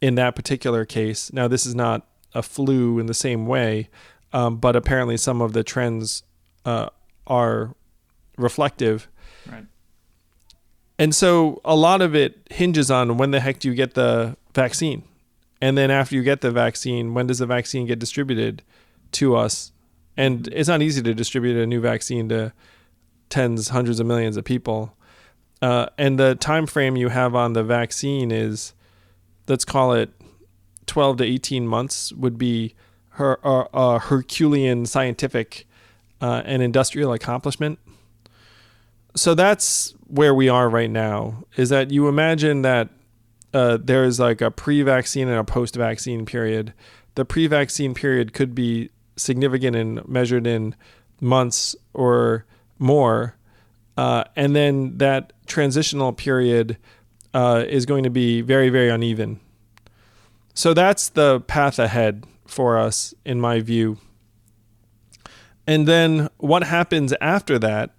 [0.00, 1.32] in that particular case.
[1.32, 3.88] Now this is not a flu in the same way,
[4.32, 6.22] um, but apparently some of the trends
[6.64, 6.88] uh,
[7.26, 7.74] are
[8.36, 9.08] reflective.
[10.98, 14.36] And so a lot of it hinges on when the heck do you get the
[14.54, 15.02] vaccine?
[15.60, 18.62] And then after you get the vaccine, when does the vaccine get distributed
[19.12, 19.72] to us?
[20.16, 22.52] And it's not easy to distribute a new vaccine to
[23.30, 24.94] tens, hundreds of millions of people.
[25.62, 28.74] Uh, and the time frame you have on the vaccine is,
[29.46, 30.10] let's call it
[30.86, 32.74] 12 to 18 months would be
[33.10, 35.66] her uh, uh, Herculean scientific
[36.20, 37.78] uh, and industrial accomplishment.
[39.14, 41.44] So that's where we are right now.
[41.56, 42.88] Is that you imagine that
[43.52, 46.72] uh, there's like a pre-vaccine and a post-vaccine period.
[47.14, 50.74] The pre-vaccine period could be significant and measured in
[51.20, 52.46] months or
[52.78, 53.36] more,
[53.96, 56.78] uh, and then that transitional period
[57.34, 59.38] uh, is going to be very, very uneven.
[60.54, 63.98] So that's the path ahead for us, in my view.
[65.66, 67.90] And then what happens after that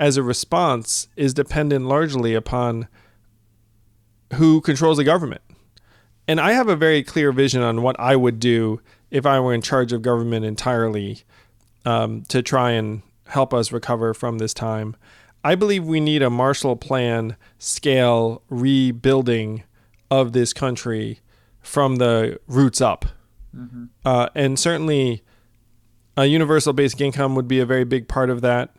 [0.00, 2.88] as a response is dependent largely upon
[4.34, 5.42] who controls the government.
[6.26, 9.52] And I have a very clear vision on what I would do if I were
[9.52, 11.22] in charge of government entirely
[11.84, 14.96] um, to try and help us recover from this time.
[15.44, 19.64] I believe we need a Marshall Plan scale rebuilding
[20.10, 21.20] of this country
[21.60, 23.06] from the roots up.
[23.54, 23.84] Mm-hmm.
[24.04, 25.22] Uh, and certainly,
[26.16, 28.70] a universal basic income would be a very big part of that.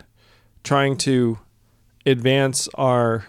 [0.64, 1.40] Trying to
[2.06, 3.26] advance our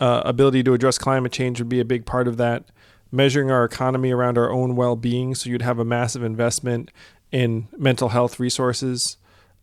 [0.00, 2.64] uh, ability to address climate change would be a big part of that.
[3.10, 6.90] Measuring our economy around our own well being, so you'd have a massive investment
[7.30, 9.16] in mental health resources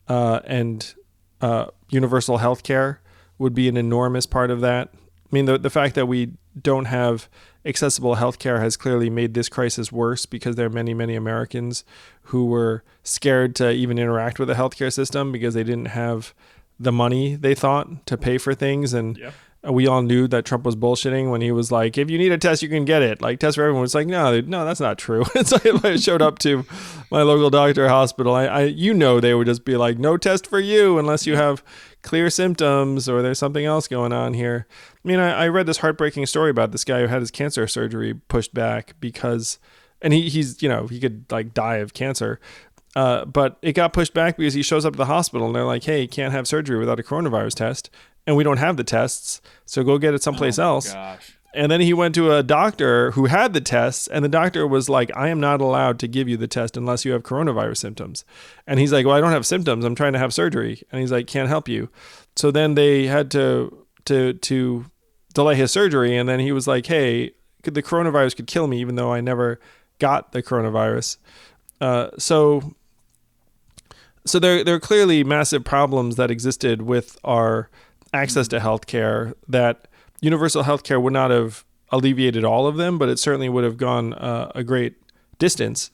[0.07, 0.93] uh, and
[1.41, 3.01] uh, universal health care
[3.37, 4.89] would be an enormous part of that.
[4.93, 7.29] I mean, the, the fact that we don't have
[7.65, 11.83] accessible healthcare has clearly made this crisis worse because there are many, many Americans
[12.23, 16.33] who were scared to even interact with the healthcare system because they didn't have
[16.79, 18.93] the money they thought to pay for things.
[18.93, 19.19] And
[19.63, 22.37] we all knew that Trump was bullshitting when he was like, if you need a
[22.37, 23.21] test, you can get it.
[23.21, 23.83] Like, test for everyone.
[23.83, 25.23] It's like, no, no, that's not true.
[25.35, 26.65] it's like if I showed up to
[27.11, 30.47] my local doctor hospital, I, I, you know, they would just be like, no test
[30.47, 31.61] for you unless you have
[32.01, 34.65] clear symptoms or there's something else going on here.
[34.93, 37.67] I mean, I, I read this heartbreaking story about this guy who had his cancer
[37.67, 39.59] surgery pushed back because,
[40.01, 42.39] and he, he's, you know, he could like die of cancer.
[42.99, 45.63] Uh, but it got pushed back because he shows up at the hospital and they're
[45.63, 47.89] like, hey, you can't have surgery without a coronavirus test.
[48.27, 49.39] And we don't have the tests.
[49.65, 50.91] So go get it someplace oh else.
[50.91, 51.37] Gosh.
[51.53, 54.89] And then he went to a doctor who had the tests, and the doctor was
[54.89, 58.25] like, I am not allowed to give you the test unless you have coronavirus symptoms.
[58.67, 59.85] And he's like, Well, I don't have symptoms.
[59.85, 60.83] I'm trying to have surgery.
[60.91, 61.89] And he's like, Can't help you.
[62.35, 64.85] So then they had to to to
[65.33, 67.31] delay his surgery, and then he was like, Hey,
[67.63, 69.61] the coronavirus could kill me, even though I never
[69.99, 71.17] got the coronavirus.
[71.81, 72.75] Uh, so
[74.25, 77.69] so there there are clearly massive problems that existed with our
[78.13, 79.87] access to healthcare that
[80.21, 83.77] universal health care would not have alleviated all of them, but it certainly would have
[83.77, 84.95] gone uh, a great
[85.37, 85.91] distance.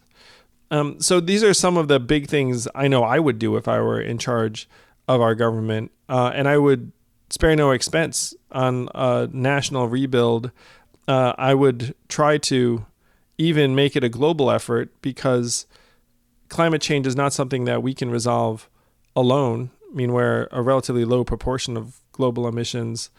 [0.71, 3.67] Um, so these are some of the big things I know I would do if
[3.67, 4.67] I were in charge
[5.07, 6.91] of our government, uh, and I would
[7.29, 10.51] spare no expense on a national rebuild.
[11.07, 12.85] Uh, I would try to
[13.37, 15.67] even make it a global effort because
[16.49, 18.69] climate change is not something that we can resolve
[19.15, 19.71] alone.
[19.91, 23.09] I mean, we're a relatively low proportion of global emissions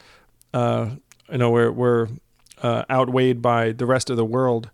[0.57, 0.91] uh,
[1.31, 2.09] you know, we're, we're
[2.63, 4.71] uh, outweighed by the rest of the world.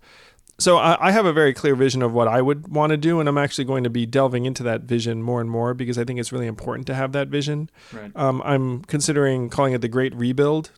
[0.58, 3.18] So I, I, have a very clear vision of what I would want to do,
[3.18, 6.04] and I'm actually going to be delving into that vision more and more because I
[6.04, 7.68] think it's really important to have that vision.
[7.92, 8.12] Right.
[8.14, 10.70] Um, I'm considering calling it the Great Rebuild,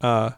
[0.00, 0.32] uh,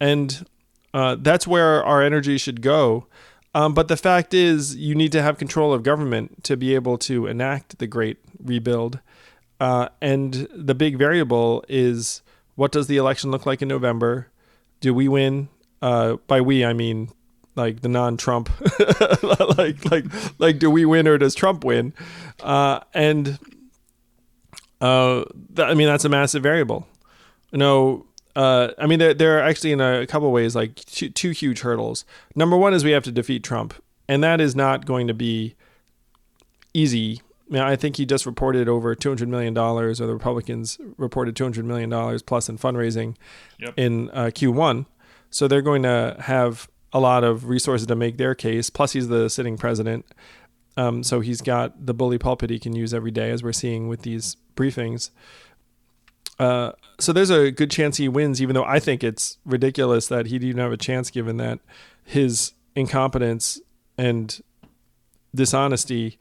[0.00, 0.46] and
[0.94, 3.06] uh, that's where our energy should go.
[3.54, 6.98] Um, but the fact is, you need to have control of government to be able
[6.98, 9.00] to enact the Great Rebuild,
[9.60, 12.22] uh, and the big variable is
[12.54, 14.28] what does the election look like in November?
[14.80, 15.48] Do we win?
[15.80, 17.10] Uh, by we, I mean
[17.58, 18.50] like the non-Trump,
[19.58, 20.04] like like
[20.38, 21.92] like do we win or does Trump win?
[22.40, 23.38] Uh, and
[24.80, 25.24] uh,
[25.56, 26.86] th- I mean that's a massive variable.
[27.50, 28.06] You know,
[28.38, 31.60] uh, I mean there there are actually in a couple ways like two, two huge
[31.60, 32.04] hurdles.
[32.34, 33.74] Number one is we have to defeat Trump,
[34.08, 35.56] and that is not going to be
[36.72, 41.34] easy I, mean, I think he just reported over $200 million, or the Republicans reported
[41.34, 41.90] $200 million
[42.26, 43.16] plus in fundraising
[43.58, 43.74] yep.
[43.76, 44.86] in uh, Q1.
[45.30, 48.70] So they're going to have a lot of resources to make their case.
[48.70, 50.04] Plus, he's the sitting president.
[50.76, 53.88] Um, so he's got the bully pulpit he can use every day, as we're seeing
[53.88, 55.10] with these briefings.
[56.38, 60.26] Uh, so there's a good chance he wins, even though I think it's ridiculous that
[60.26, 61.60] he didn't have a chance given that
[62.04, 63.60] his incompetence
[63.96, 64.40] and
[65.34, 66.18] dishonesty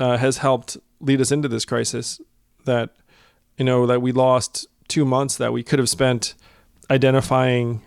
[0.00, 2.20] uh, has helped lead us into this crisis.
[2.64, 2.90] That
[3.56, 6.34] you know that we lost two months that we could have spent
[6.90, 7.82] identifying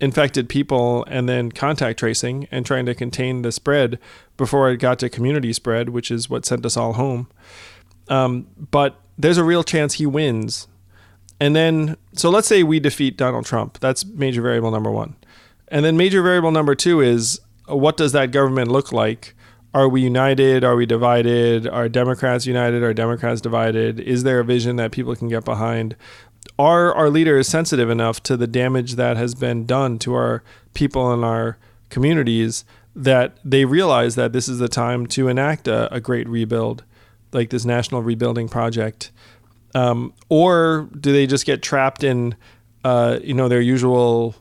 [0.00, 3.98] infected people and then contact tracing and trying to contain the spread
[4.36, 7.28] before it got to community spread, which is what sent us all home.
[8.08, 10.68] Um, but there's a real chance he wins.
[11.40, 13.78] And then, so let's say we defeat Donald Trump.
[13.80, 15.16] That's major variable number one.
[15.68, 19.34] And then major variable number two is uh, what does that government look like?
[19.72, 20.62] Are we united?
[20.62, 21.66] Are we divided?
[21.66, 22.82] Are Democrats united?
[22.84, 23.98] Are Democrats divided?
[23.98, 25.96] Is there a vision that people can get behind?
[26.58, 30.44] Are our leaders sensitive enough to the damage that has been done to our
[30.74, 31.58] people and our
[31.90, 36.84] communities that they realize that this is the time to enact a, a great rebuild,
[37.34, 39.10] like this national rebuilding project?
[39.74, 42.36] Um, or do they just get trapped in,
[42.84, 44.36] uh, you know, their usual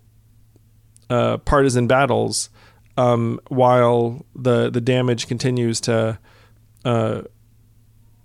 [1.09, 2.49] uh, partisan battles
[2.97, 6.19] um, while the the damage continues to
[6.85, 7.21] uh,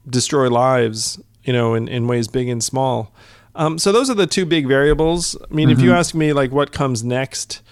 [0.09, 3.15] destroy lives, you know, in, in ways big and small.
[3.55, 5.37] Um, so those are the two big variables.
[5.37, 5.73] I mean, mm-hmm.
[5.73, 5.99] if you mm-hmm.
[5.99, 7.63] ask me like what comes next,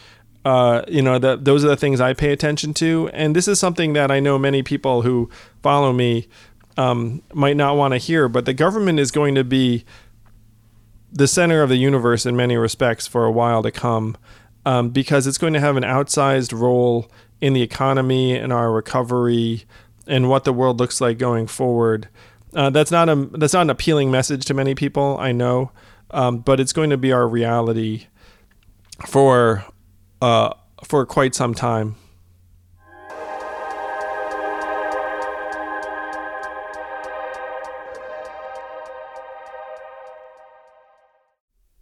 [0.45, 3.61] uh, you know, that those are the things I pay attention to, and this is
[3.61, 5.31] something that I know many people who
[5.63, 6.29] follow me
[6.77, 8.29] um, might not want to hear.
[8.29, 9.85] But the government is going to be
[11.13, 14.17] the center of the universe in many respects for a while to come
[14.67, 17.11] um, because it's going to have an outsized role
[17.41, 19.65] in the economy and our recovery
[20.07, 22.09] and what the world looks like going forward.
[22.55, 25.73] Uh, that's not a that's not an appealing message to many people, I know,
[26.11, 28.07] um, but it's going to be our reality
[29.07, 29.65] for
[30.23, 30.55] uh,
[30.85, 31.97] for quite some time.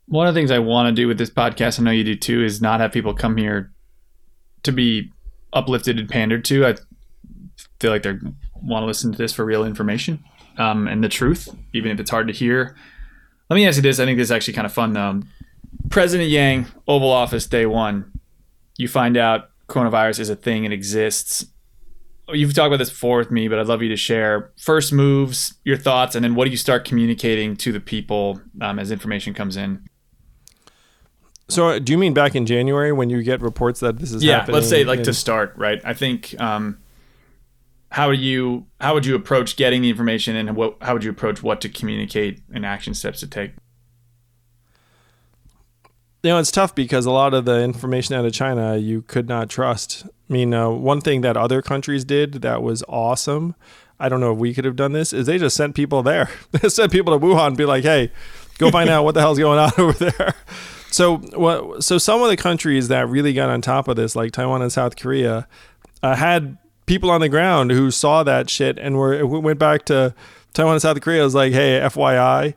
[0.06, 2.16] One of the things I want to do with this podcast, I know you do
[2.16, 3.72] too, is not have people come here
[4.62, 5.10] to be
[5.52, 6.66] uplifted and pandered to.
[6.66, 6.74] I
[7.80, 8.14] feel like they
[8.54, 10.22] want to listen to this for real information
[10.58, 12.76] um, and the truth, even if it's hard to hear.
[13.50, 14.00] Let me ask you this.
[14.00, 15.20] I think this is actually kind of fun though.
[15.90, 18.10] President Yang, Oval Office, day one.
[18.76, 21.46] You find out coronavirus is a thing, it exists.
[22.28, 25.54] You've talked about this before with me, but I'd love you to share first moves,
[25.62, 29.34] your thoughts, and then what do you start communicating to the people um, as information
[29.34, 29.86] comes in?
[31.48, 34.24] So, uh, do you mean back in January when you get reports that this is
[34.24, 34.38] yeah?
[34.38, 35.80] Happening let's say like in- to start, right?
[35.84, 36.78] I think um,
[37.90, 41.10] how do you how would you approach getting the information, and what how would you
[41.10, 43.52] approach what to communicate and action steps to take?
[46.22, 49.28] You know, it's tough because a lot of the information out of China you could
[49.28, 50.06] not trust.
[50.06, 53.54] I mean, uh, one thing that other countries did that was awesome.
[54.00, 55.12] I don't know if we could have done this.
[55.12, 56.30] Is they just sent people there.
[56.52, 58.10] they sent people to Wuhan and be like, "Hey,
[58.56, 60.34] go find out what the hell's going on over there."
[60.94, 61.82] So what?
[61.82, 64.70] So some of the countries that really got on top of this, like Taiwan and
[64.70, 65.48] South Korea,
[66.04, 70.14] uh, had people on the ground who saw that shit and were went back to
[70.52, 71.24] Taiwan and South Korea.
[71.24, 72.54] Was like, hey, FYI,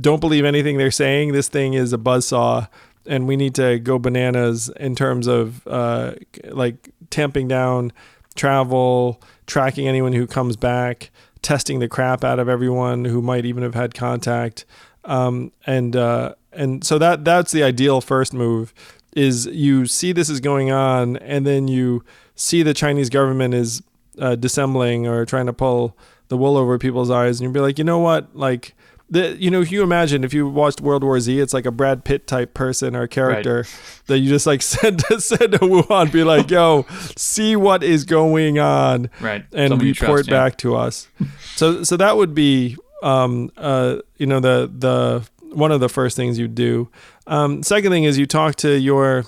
[0.00, 1.30] don't believe anything they're saying.
[1.30, 2.66] This thing is a buzzsaw,
[3.06, 6.14] and we need to go bananas in terms of uh,
[6.46, 7.92] like tamping down
[8.34, 11.10] travel, tracking anyone who comes back,
[11.40, 14.64] testing the crap out of everyone who might even have had contact,
[15.04, 18.72] um, and uh, and so that that's the ideal first move
[19.14, 22.04] is you see this is going on and then you
[22.34, 23.82] see the Chinese government is
[24.18, 25.96] uh, dissembling or trying to pull
[26.28, 28.74] the wool over people's eyes and you'd be like you know what like
[29.08, 31.70] the, you know, if you imagine if you watched World War Z, it's like a
[31.70, 34.02] Brad Pitt type person or character right.
[34.06, 36.86] that you just like send to send to Wuhan, be like, "Yo,
[37.16, 40.56] see what is going on," right, and Somebody report trust, back yeah.
[40.56, 41.08] to us.
[41.54, 46.16] So, so that would be, um, uh, you know, the the one of the first
[46.16, 46.88] things you do.
[47.26, 49.24] Um, second thing is you talk to your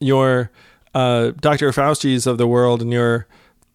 [0.00, 0.50] your
[0.94, 1.70] uh, Dr.
[1.70, 3.26] Fauci's of the world and your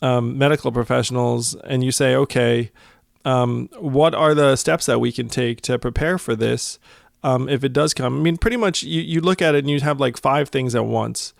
[0.01, 2.71] um, medical professionals, and you say, okay,
[3.25, 6.77] um, what are the steps that we can take to prepare for this
[7.23, 8.17] um, if it does come?
[8.17, 10.75] I mean, pretty much you, you look at it and you have like five things
[10.75, 11.33] at once.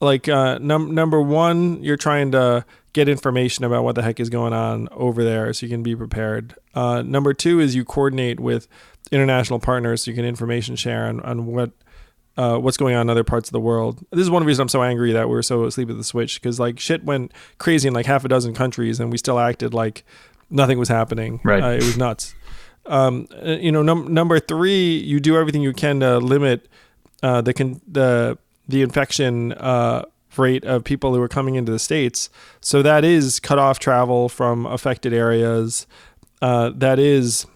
[0.00, 4.30] Like uh, num- number one, you're trying to get information about what the heck is
[4.30, 6.54] going on over there so you can be prepared.
[6.74, 8.66] Uh, number two is you coordinate with
[9.12, 11.70] international partners so you can information share on, on what
[12.36, 14.04] uh, what's going on in other parts of the world.
[14.12, 16.40] This is one reason I'm so angry that we are so asleep at the switch
[16.40, 19.74] because like shit went crazy in like half a dozen countries and we still acted
[19.74, 20.04] like
[20.48, 21.40] nothing was happening.
[21.42, 22.34] Right, uh, it was nuts.
[22.86, 26.68] Um, uh, you know, num- number three, you do everything you can to limit
[27.22, 28.38] uh, the con- the
[28.68, 30.04] the infection uh,
[30.36, 32.30] rate of people who are coming into the states.
[32.60, 35.86] So that is cut off travel from affected areas.
[36.40, 37.46] Uh, that is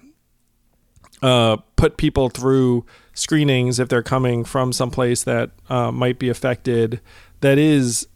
[1.23, 7.01] uh, put people through screenings if they're coming from someplace that uh, might be affected.
[7.41, 8.07] That is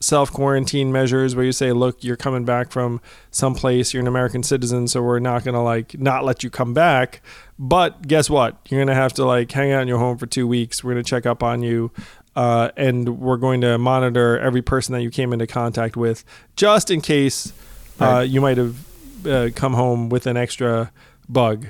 [0.00, 3.00] self quarantine measures where you say, look, you're coming back from
[3.30, 6.74] someplace, you're an American citizen, so we're not going to like not let you come
[6.74, 7.22] back.
[7.58, 8.56] But guess what?
[8.68, 10.82] You're going to have to like hang out in your home for two weeks.
[10.82, 11.90] We're going to check up on you.
[12.36, 16.88] Uh, and we're going to monitor every person that you came into contact with just
[16.88, 17.52] in case
[18.00, 18.22] uh, right.
[18.22, 20.92] you might have uh, come home with an extra
[21.28, 21.66] bug.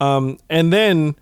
[0.00, 1.16] Um, and then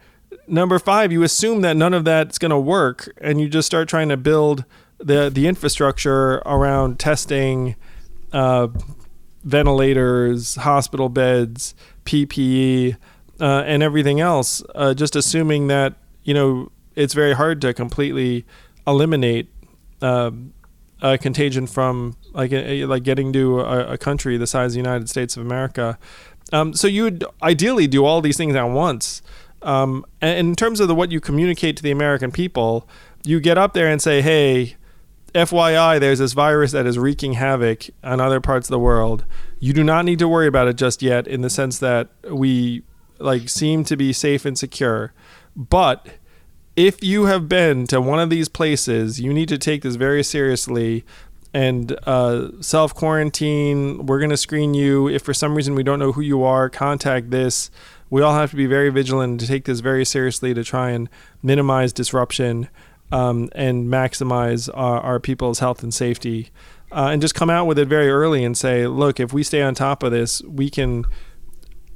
[0.46, 3.88] number five, you assume that none of that's going to work, and you just start
[3.88, 4.64] trying to build
[4.98, 7.76] the the infrastructure around testing,
[8.32, 8.68] uh,
[9.44, 12.96] ventilators, hospital beds, PPE,
[13.40, 14.62] uh, and everything else.
[14.74, 15.94] Uh, just assuming that
[16.24, 18.44] you know it's very hard to completely
[18.86, 19.48] eliminate
[21.02, 25.08] a contagion from like like getting to a, a, country the size of the United
[25.08, 25.98] States of America.
[26.52, 29.22] Um, so you would ideally do all these things at once.
[29.62, 32.88] Um, in terms of the what you communicate to the American people,
[33.24, 34.76] you get up there and say, "Hey,
[35.34, 39.24] FYI, there's this virus that is wreaking havoc on other parts of the world.
[39.60, 42.82] You do not need to worry about it just yet, in the sense that we
[43.18, 45.12] like seem to be safe and secure.
[45.56, 46.06] But
[46.76, 50.22] if you have been to one of these places, you need to take this very
[50.22, 51.04] seriously
[51.54, 54.06] and uh, self quarantine.
[54.06, 55.08] We're going to screen you.
[55.08, 57.70] If for some reason we don't know who you are, contact this.
[58.10, 61.08] We all have to be very vigilant to take this very seriously to try and
[61.42, 62.68] minimize disruption
[63.10, 66.50] um, and maximize our, our, people's health and safety.
[66.90, 69.62] Uh, and just come out with it very early and say, look, if we stay
[69.62, 71.04] on top of this, we can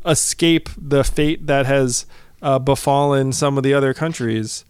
[0.07, 2.07] escape the fate that has
[2.41, 4.65] uh, befallen some of the other countries.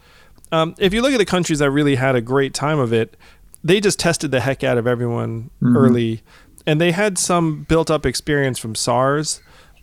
[0.53, 3.17] Um, if you look at the countries that really had a great time of it,
[3.63, 5.77] they just tested the heck out of everyone mm-hmm.
[5.77, 6.23] early,
[6.67, 9.41] and they had some built-up experience from SARS.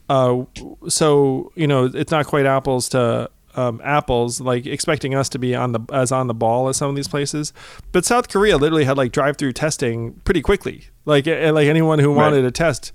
[0.10, 0.44] Uh,
[0.88, 5.56] so you know, it's not quite apples to um, apples, like expecting us to be
[5.56, 7.54] on the as on the ball as some of these places.
[7.92, 10.86] But South Korea literally had like drive-through testing pretty quickly.
[11.06, 12.46] Like like anyone who wanted right.
[12.46, 12.92] a test,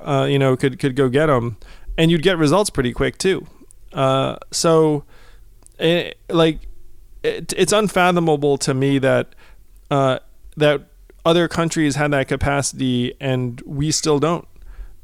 [0.00, 1.56] uh, you know, could could go get them,
[1.98, 3.46] and you'd get results pretty quick too.
[3.92, 5.04] Uh, so,
[5.78, 6.60] it, eh, like,
[7.22, 9.34] it, it's unfathomable to me that
[9.90, 10.18] uh,
[10.56, 10.88] that
[11.24, 14.46] other countries had that capacity and we still don't.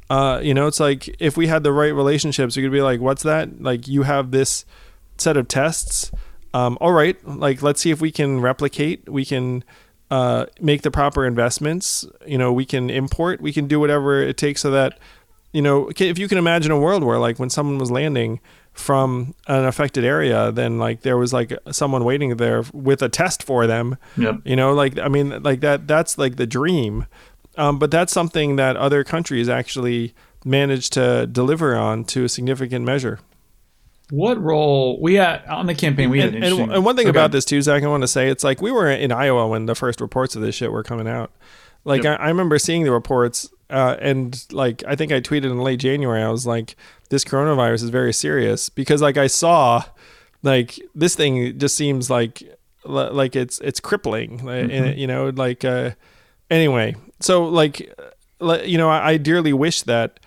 [0.09, 2.99] Uh, you know, it's like if we had the right relationships, we could be like,
[2.99, 3.61] "What's that?
[3.61, 4.65] Like, you have this."
[5.17, 6.11] set of tests.
[6.53, 9.09] Um, all right, like let's see if we can replicate.
[9.09, 9.63] We can
[10.11, 12.05] uh, make the proper investments.
[12.27, 13.41] You know, we can import.
[13.41, 14.99] We can do whatever it takes so that
[15.51, 18.39] you know if you can imagine a world where like when someone was landing
[18.73, 23.43] from an affected area then like there was like someone waiting there with a test
[23.43, 24.35] for them yep.
[24.43, 27.05] you know like i mean like that that's like the dream
[27.55, 32.83] um, but that's something that other countries actually managed to deliver on to a significant
[32.83, 33.19] measure
[34.09, 36.09] what role we had on the campaign?
[36.09, 37.17] We had and, and, and one thing okay.
[37.17, 39.65] about this too, Zach, I want to say it's like we were in Iowa when
[39.65, 41.31] the first reports of this shit were coming out.
[41.83, 42.19] Like yep.
[42.19, 45.79] I, I, remember seeing the reports, uh, and like I think I tweeted in late
[45.79, 46.75] January, I was like,
[47.09, 49.83] "This coronavirus is very serious," because like I saw,
[50.41, 52.43] like this thing just seems like
[52.85, 54.97] like it's it's crippling, mm-hmm.
[54.97, 55.91] you know, like uh,
[56.49, 56.95] anyway.
[57.19, 57.79] So like,
[58.65, 60.19] you know, I, I dearly wish that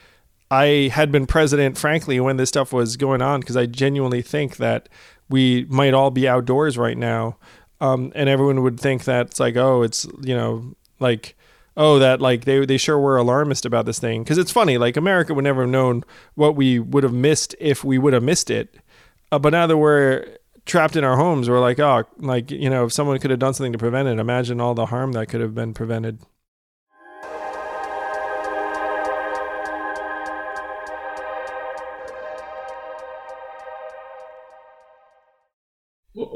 [0.50, 4.56] I had been president, frankly, when this stuff was going on, because I genuinely think
[4.56, 4.88] that
[5.28, 7.36] we might all be outdoors right now.
[7.80, 11.36] Um, and everyone would think that it's like, oh, it's, you know, like,
[11.76, 14.22] oh, that like they, they sure were alarmist about this thing.
[14.22, 16.04] Because it's funny, like America would never have known
[16.34, 18.76] what we would have missed if we would have missed it.
[19.30, 22.86] Uh, but now that we're trapped in our homes, we're like, oh, like, you know,
[22.86, 25.40] if someone could have done something to prevent it, imagine all the harm that could
[25.40, 26.20] have been prevented.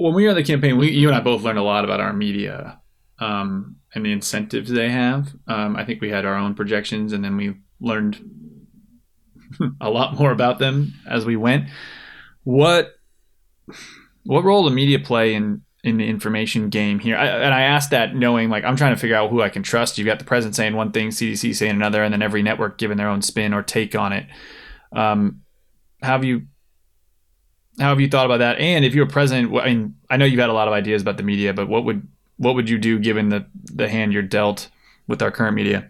[0.01, 2.01] when we were on the campaign, we, you and I both learned a lot about
[2.01, 2.80] our media
[3.21, 5.35] um, and the incentives they have.
[5.47, 8.18] Um, I think we had our own projections, and then we learned
[9.81, 11.68] a lot more about them as we went.
[12.45, 12.95] What
[14.25, 17.16] what role the media play in in the information game here?
[17.16, 19.62] I, and I asked that knowing like I'm trying to figure out who I can
[19.62, 19.99] trust.
[19.99, 22.97] You've got the president saying one thing, CDC saying another, and then every network giving
[22.97, 24.27] their own spin or take on it.
[24.93, 25.43] Um,
[26.03, 26.47] have you
[27.79, 28.59] how have you thought about that?
[28.59, 31.16] And if you're president, I mean, I know you've had a lot of ideas about
[31.16, 32.07] the media, but what would
[32.41, 34.68] what would you do given the the hand you're dealt
[35.07, 35.88] with our current media?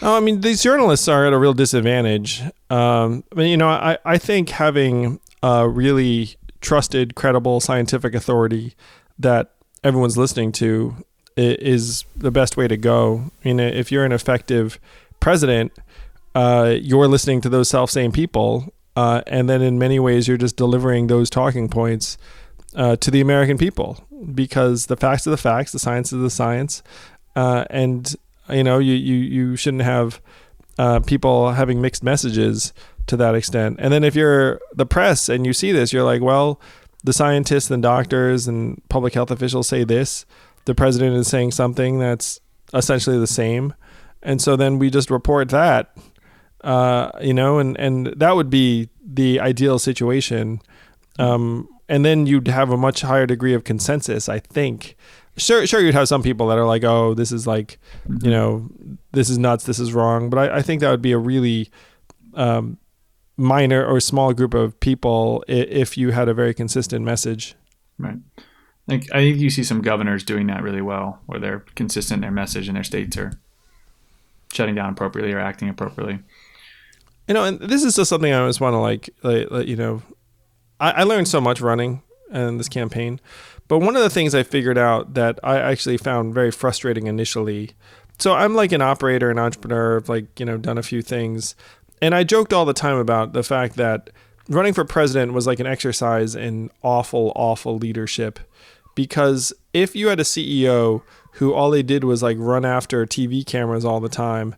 [0.00, 2.42] Oh, I mean, these journalists are at a real disadvantage.
[2.70, 8.74] Um, I mean, you know, I, I think having a really trusted, credible scientific authority
[9.18, 10.94] that everyone's listening to
[11.36, 13.32] is the best way to go.
[13.44, 14.78] I mean, if you're an effective
[15.18, 15.72] president,
[16.36, 20.36] uh, you're listening to those self same people uh, and then in many ways, you're
[20.36, 22.18] just delivering those talking points
[22.74, 24.04] uh, to the American people
[24.34, 26.82] because the facts are the facts, the science is the science,
[27.36, 28.14] uh, and
[28.48, 30.20] you know you you you shouldn't have
[30.78, 32.72] uh, people having mixed messages
[33.06, 33.76] to that extent.
[33.78, 36.60] And then if you're the press and you see this, you're like, well,
[37.02, 40.26] the scientists and doctors and public health officials say this.
[40.66, 42.40] The president is saying something that's
[42.74, 43.74] essentially the same,
[44.22, 45.94] and so then we just report that
[46.62, 50.60] uh, you know, and, and that would be the ideal situation.
[51.18, 54.96] Um, and then you'd have a much higher degree of consensus, I think.
[55.36, 57.78] Sure, sure, you'd have some people that are like, "Oh, this is like,
[58.22, 58.68] you know,
[59.12, 61.70] this is nuts, this is wrong." But I, I think that would be a really
[62.34, 62.78] um,
[63.36, 67.54] minor or small group of people if you had a very consistent message.
[67.98, 68.18] Right.
[68.88, 72.22] Like I think you see some governors doing that really well, where they're consistent in
[72.22, 73.32] their message and their states are
[74.52, 76.18] shutting down appropriately or acting appropriately.
[77.28, 79.76] You know, and this is just something I always want to like, like, like you
[79.76, 80.02] know,
[80.80, 83.20] I, I learned so much running in this campaign,
[83.68, 87.72] but one of the things I figured out that I actually found very frustrating initially.
[88.18, 91.54] So I'm like an operator, an entrepreneur, I've like you know done a few things,
[92.00, 94.10] and I joked all the time about the fact that
[94.48, 98.38] running for president was like an exercise in awful, awful leadership.
[98.94, 101.02] Because if you had a CEO
[101.34, 104.56] who all they did was like run after TV cameras all the time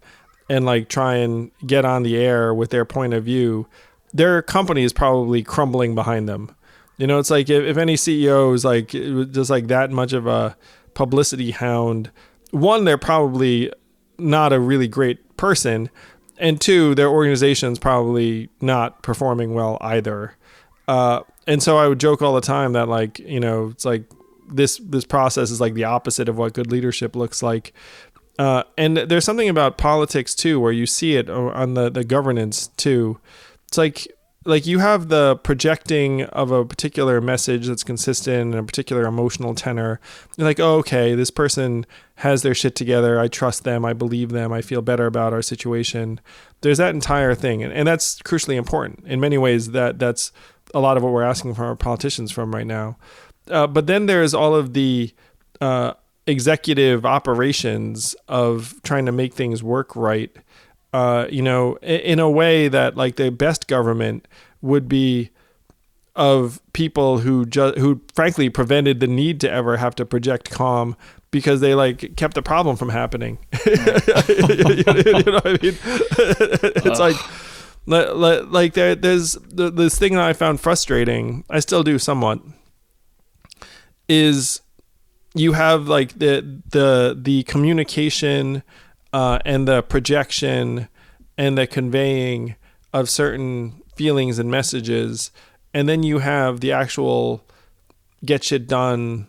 [0.49, 3.67] and like try and get on the air with their point of view,
[4.13, 6.55] their company is probably crumbling behind them.
[6.99, 10.27] You know, it's like if, if any CEO is like just like that much of
[10.27, 10.57] a
[10.95, 12.11] publicity hound,
[12.51, 13.73] one, they're probably
[14.19, 15.89] not a really great person,
[16.39, 20.37] and two, their organization's probably not performing well either.
[20.89, 24.05] Uh, and so I would joke all the time that like you know it's like
[24.49, 27.73] this this process is like the opposite of what good leadership looks like.
[28.39, 32.69] Uh, and there's something about politics too, where you see it on the the governance
[32.77, 33.19] too.
[33.71, 34.09] It's like
[34.45, 39.55] like you have the projecting of a particular message that's consistent and a particular emotional
[39.55, 40.01] tenor.
[40.37, 43.21] You're like, oh, okay, this person has their shit together.
[43.21, 43.85] I trust them.
[43.85, 44.53] I believe them.
[44.53, 46.19] I feel better about our situation.
[46.63, 49.71] There's that entire thing, and, and that's crucially important in many ways.
[49.71, 50.33] That that's
[50.75, 52.97] a lot of what we're asking from our politicians from right now.
[53.49, 55.15] Uh, but then there's all of the
[55.61, 55.93] uh,
[56.27, 60.37] executive operations of trying to make things work right
[60.93, 64.27] uh, you know, in a way that like the best government
[64.61, 65.31] would be
[66.17, 70.97] of people who just who frankly prevented the need to ever have to project calm
[71.31, 73.39] because they like kept the problem from happening.
[73.67, 75.79] you, know what I mean?
[76.85, 77.17] it's like
[77.87, 81.45] like there there's this thing that I found frustrating.
[81.49, 82.41] I still do somewhat.
[84.09, 84.61] Is
[85.35, 88.63] you have like the the the communication
[89.13, 90.89] uh, and the projection
[91.37, 92.57] and the conveying
[92.93, 95.31] of certain feelings and messages,
[95.73, 97.45] and then you have the actual
[98.25, 99.29] get shit done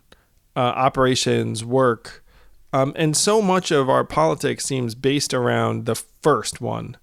[0.55, 2.23] uh, operations work.
[2.73, 6.97] Um, and so much of our politics seems based around the first one.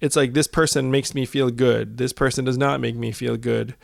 [0.00, 1.96] It's like this person makes me feel good.
[1.96, 3.74] This person does not make me feel good.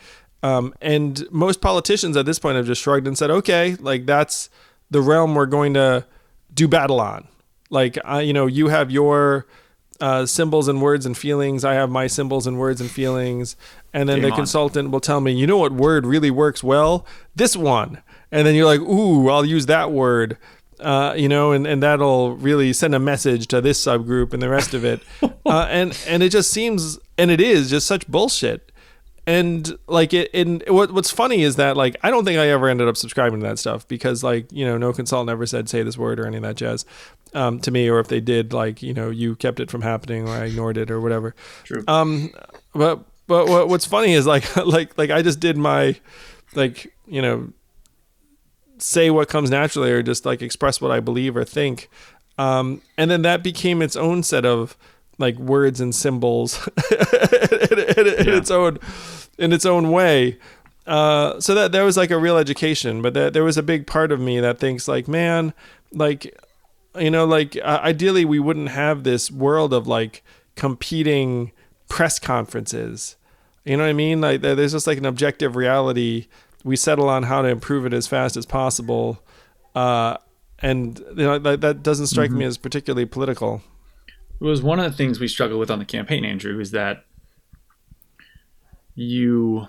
[0.43, 4.49] Um, and most politicians at this point have just shrugged and said, "Okay, like that's
[4.89, 6.05] the realm we're going to
[6.53, 7.27] do battle on.
[7.71, 9.47] Like, uh, you know, you have your
[9.99, 11.63] uh, symbols and words and feelings.
[11.63, 13.55] I have my symbols and words and feelings.
[13.93, 14.37] And then Game the on.
[14.37, 17.05] consultant will tell me, you know what word really works well?
[17.35, 18.03] This one.
[18.31, 20.37] And then you're like, ooh, I'll use that word.
[20.79, 24.49] Uh, you know, and, and that'll really send a message to this subgroup and the
[24.49, 25.01] rest of it.
[25.43, 28.70] Uh, and and it just seems, and it is just such bullshit
[29.27, 32.67] and like it and what what's funny is that like I don't think I ever
[32.67, 35.83] ended up subscribing to that stuff because like you know no consultant ever said say
[35.83, 36.85] this word or any of that jazz
[37.33, 40.27] um, to me or if they did like you know you kept it from happening
[40.27, 41.35] or I ignored it or whatever.
[41.63, 41.83] True.
[41.87, 42.31] Um,
[42.73, 45.95] but but what, what's funny is like like like I just did my
[46.55, 47.53] like you know
[48.79, 51.89] say what comes naturally or just like express what I believe or think.
[52.37, 54.75] Um, and then that became its own set of
[55.21, 56.97] like words and symbols in,
[57.97, 58.37] in, in yeah.
[58.37, 58.79] its own
[59.37, 60.37] in its own way.
[60.87, 63.87] Uh, so that that was like a real education, but that, there was a big
[63.87, 65.53] part of me that thinks like, man,
[65.93, 66.37] like,
[66.99, 70.23] you know, like uh, ideally we wouldn't have this world of like
[70.55, 71.51] competing
[71.87, 73.15] press conferences.
[73.63, 74.21] You know what I mean?
[74.21, 76.27] Like there's just like an objective reality.
[76.63, 79.23] We settle on how to improve it as fast as possible,
[79.75, 80.17] uh,
[80.59, 82.39] and you know that, that doesn't strike mm-hmm.
[82.39, 83.61] me as particularly political.
[84.41, 87.05] It was one of the things we struggled with on the campaign, Andrew, is that
[88.95, 89.67] you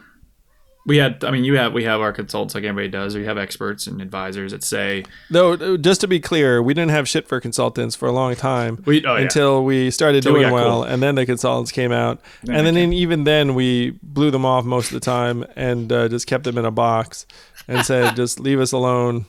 [0.84, 3.24] we had i mean you have we have our consultants like everybody does or you
[3.24, 7.28] have experts and advisors that say no just to be clear we didn't have shit
[7.28, 9.66] for consultants for a long time we, oh, until yeah.
[9.66, 10.82] we started until doing we well cool.
[10.82, 14.44] and then the consultants came out then and then in, even then we blew them
[14.44, 17.26] off most of the time and uh, just kept them in a box
[17.68, 19.26] and said just leave us alone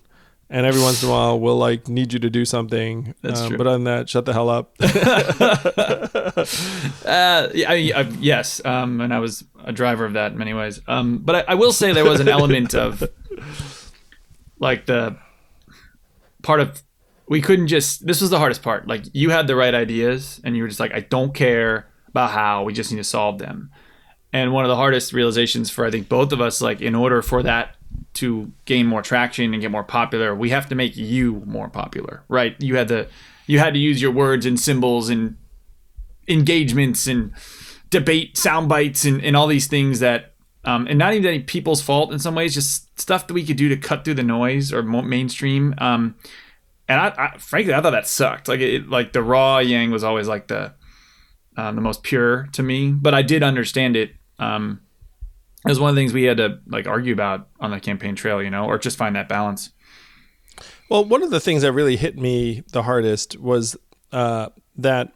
[0.54, 3.16] and every once in a while we'll like need you to do something.
[3.24, 3.58] That's um, true.
[3.58, 4.76] But other than that, shut the hell up.
[4.80, 4.86] uh,
[7.06, 10.80] I, I, yes, um, and I was a driver of that in many ways.
[10.88, 13.04] Um, but I, I will say there was an element of
[14.60, 15.18] like the
[16.44, 16.84] part of
[17.28, 18.06] we couldn't just.
[18.06, 18.88] This was the hardest part.
[18.88, 22.30] Like you had the right ideas, and you were just like, I don't care about
[22.30, 22.64] how.
[22.64, 23.72] We just need to solve them.
[24.32, 27.24] and one of the hardest realizations for I think both of us, like in order
[27.24, 27.76] for that
[28.16, 32.24] to gain more traction and get more popular, we have to make you more popular,
[32.28, 32.56] right?
[32.60, 33.08] You had to
[33.48, 35.38] you had to use your words and symbols and
[36.28, 37.32] engagements and
[37.90, 40.34] debate sound bites and, and all these things that
[40.66, 43.58] um, and not even any people's fault in some ways, just stuff that we could
[43.58, 45.76] do to cut through the noise or mainstream.
[45.78, 46.16] Um,
[46.88, 48.48] and I, I, frankly, I thought that sucked.
[48.48, 50.74] Like it, like the raw Yang was always like the
[51.58, 54.16] um, the most pure to me, but I did understand it.
[54.40, 54.82] Um,
[55.66, 58.16] it was one of the things we had to like argue about on the campaign
[58.16, 59.72] trail, you know, or just find that balance.
[60.90, 63.76] Well, one of the things that really hit me the hardest was
[64.12, 65.14] uh, that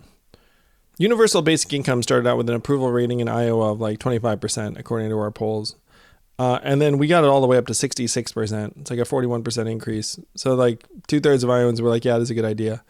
[0.98, 5.10] universal basic income started out with an approval rating in Iowa of like 25%, according
[5.10, 5.76] to our polls.
[6.40, 8.78] Uh, and then we got it all the way up to 66%.
[8.78, 10.20] It's like a 41% increase.
[10.36, 12.84] So, like, two thirds of Iowans were like, yeah, that's a good idea.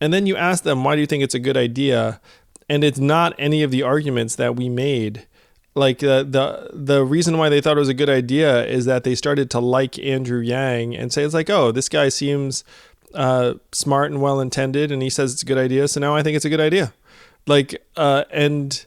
[0.00, 2.20] And then you ask them, why do you think it's a good idea?
[2.68, 5.26] And it's not any of the arguments that we made.
[5.74, 9.04] Like, uh, the, the reason why they thought it was a good idea is that
[9.04, 12.64] they started to like Andrew Yang and say, it's like, oh, this guy seems
[13.14, 15.88] uh, smart and well intended, and he says it's a good idea.
[15.88, 16.92] So now I think it's a good idea.
[17.46, 18.84] Like, uh, and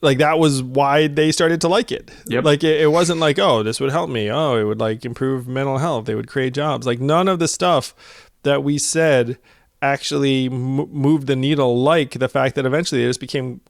[0.00, 2.10] like that was why they started to like it.
[2.26, 2.44] Yep.
[2.44, 4.30] Like it, it, wasn't like, oh, this would help me.
[4.30, 6.04] Oh, it would like improve mental health.
[6.04, 6.86] They would create jobs.
[6.86, 7.94] Like none of the stuff
[8.42, 9.38] that we said
[9.80, 11.82] actually m- moved the needle.
[11.82, 13.62] Like the fact that eventually they just became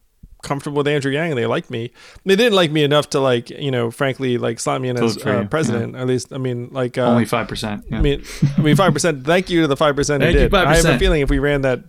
[0.45, 1.91] comfortable with Andrew Yang and they liked me.
[2.25, 5.19] They didn't like me enough to like, you know, frankly, like slot me in as
[5.19, 5.95] uh, president.
[5.95, 6.03] Yeah.
[6.03, 7.85] At least, I mean, like uh, only five percent.
[7.91, 8.23] I mean,
[8.57, 9.25] I mean, five percent.
[9.25, 10.53] Thank you to the five percent who did.
[10.53, 10.67] 5%.
[10.67, 11.81] I have a feeling if we ran that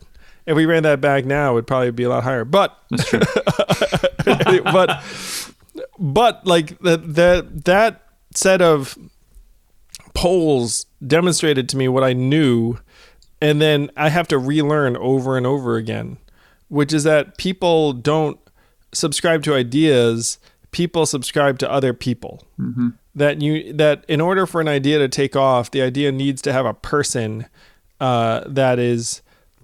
[0.46, 2.46] if we ran that back now, it would probably be a lot higher.
[2.46, 3.20] But that's true.
[4.64, 5.04] but
[5.98, 8.02] but like that that that
[8.34, 8.98] set of
[10.14, 12.78] polls demonstrated to me what I knew,
[13.42, 16.18] and then I have to relearn over and over again,
[16.70, 18.40] which is that people don't
[18.96, 20.40] subscribe to ideas;
[20.72, 22.44] people subscribe to other people.
[22.60, 22.90] Mm-hmm.
[23.16, 26.54] That you that in order for an idea to take off, the idea needs to
[26.54, 27.48] have a person
[28.00, 29.22] uh, that is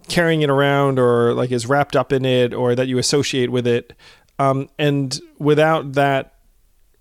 [0.08, 3.68] carrying it around or like is wrapped up in it or that you associate with
[3.68, 3.94] it.
[4.40, 6.36] Um, and without that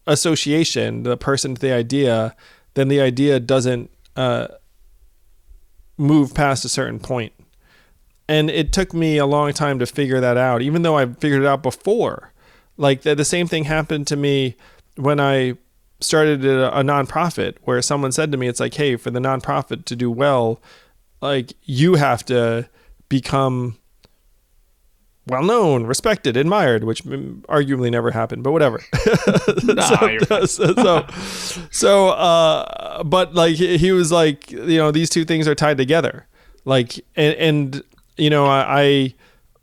[0.07, 2.37] association, the person to the idea,
[2.75, 4.49] then the idea doesn't uh,
[5.97, 7.33] move past a certain point.
[8.31, 11.43] And it took me a long time to figure that out, even though I figured
[11.43, 12.33] it out before.
[12.77, 14.57] Like the, the same thing happened to me
[14.97, 15.55] when I
[16.01, 19.85] started a, a nonprofit, where someone said to me, "It's like, hey, for the nonprofit
[19.87, 20.63] to do well,
[21.21, 22.69] like you have to."
[23.11, 23.77] become
[25.27, 28.83] well known, respected, admired, which arguably never happened, but whatever.
[29.65, 31.07] nah, so, so, so,
[31.71, 36.27] so, uh, but like he was like, you know, these two things are tied together.
[36.65, 37.83] Like, and, and
[38.21, 39.15] you know, I, I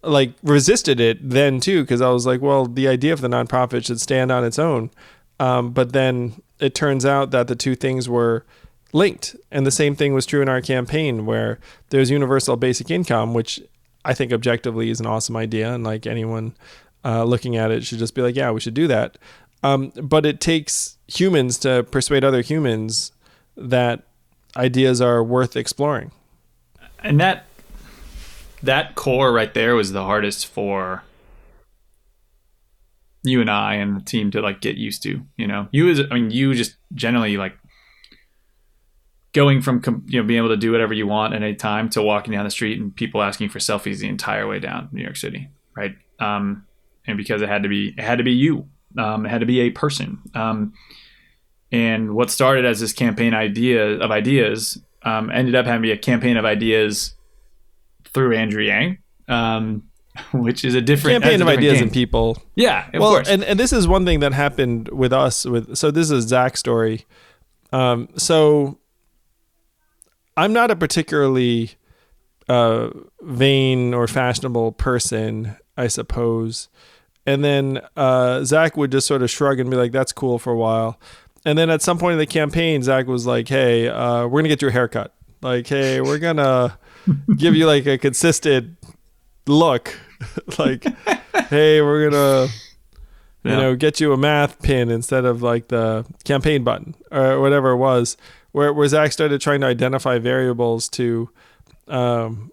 [0.03, 3.85] like resisted it then too, because I was like, well, the idea of the nonprofit
[3.85, 4.89] should stand on its own.
[5.39, 8.45] Um, but then it turns out that the two things were
[8.93, 9.35] linked.
[9.51, 13.61] And the same thing was true in our campaign where there's universal basic income, which
[14.03, 15.73] I think objectively is an awesome idea.
[15.73, 16.55] And like anyone
[17.05, 19.17] uh, looking at it should just be like, yeah, we should do that.
[19.63, 23.11] Um, but it takes humans to persuade other humans
[23.55, 24.03] that
[24.55, 26.11] ideas are worth exploring.
[27.03, 27.46] And that
[28.67, 31.03] that core right there was the hardest for
[33.23, 35.21] you and I and the team to like get used to.
[35.37, 37.57] You know, you as I mean, you just generally like
[39.33, 42.01] going from you know being able to do whatever you want at any time to
[42.01, 45.17] walking down the street and people asking for selfies the entire way down New York
[45.17, 45.95] City, right?
[46.19, 46.65] Um,
[47.05, 48.67] and because it had to be, it had to be you.
[48.97, 50.19] Um, it had to be a person.
[50.33, 50.73] Um,
[51.71, 55.91] and what started as this campaign idea of ideas um, ended up having to be
[55.91, 57.13] a campaign of ideas
[58.17, 58.97] through Andrew Yang,
[59.27, 59.83] um,
[60.33, 61.83] which is a different campaign a of ideas game.
[61.83, 62.41] and people.
[62.55, 63.29] Yeah, well, course.
[63.29, 65.45] and and this is one thing that happened with us.
[65.45, 67.05] With so this is Zach's story.
[67.71, 68.79] Um, so
[70.35, 71.71] I'm not a particularly
[72.49, 72.89] uh,
[73.21, 76.69] vain or fashionable person, I suppose.
[77.25, 80.51] And then uh, Zach would just sort of shrug and be like, "That's cool" for
[80.51, 80.99] a while.
[81.45, 84.49] And then at some point in the campaign, Zach was like, "Hey, uh, we're gonna
[84.49, 85.13] get you a haircut.
[85.41, 86.79] Like, hey, we're gonna
[87.37, 88.77] give you like a consistent
[89.45, 89.97] look.
[90.57, 90.83] like,
[91.49, 92.47] hey, we're gonna."
[93.43, 97.69] you know, get you a math pin instead of like the campaign button or whatever
[97.69, 98.17] it was
[98.51, 101.29] where, where Zach started trying to identify variables to
[101.87, 102.51] um,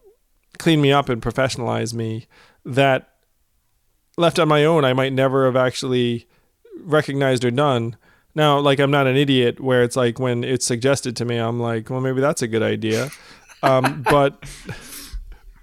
[0.59, 2.27] clean me up and professionalize me
[2.65, 3.15] that
[4.19, 6.27] left on my own I might never have actually
[6.79, 7.97] recognized or done.
[8.35, 11.59] Now, like I'm not an idiot where it's like when it's suggested to me, I'm
[11.59, 13.11] like, well, maybe that's a good idea.
[13.65, 14.43] Um, but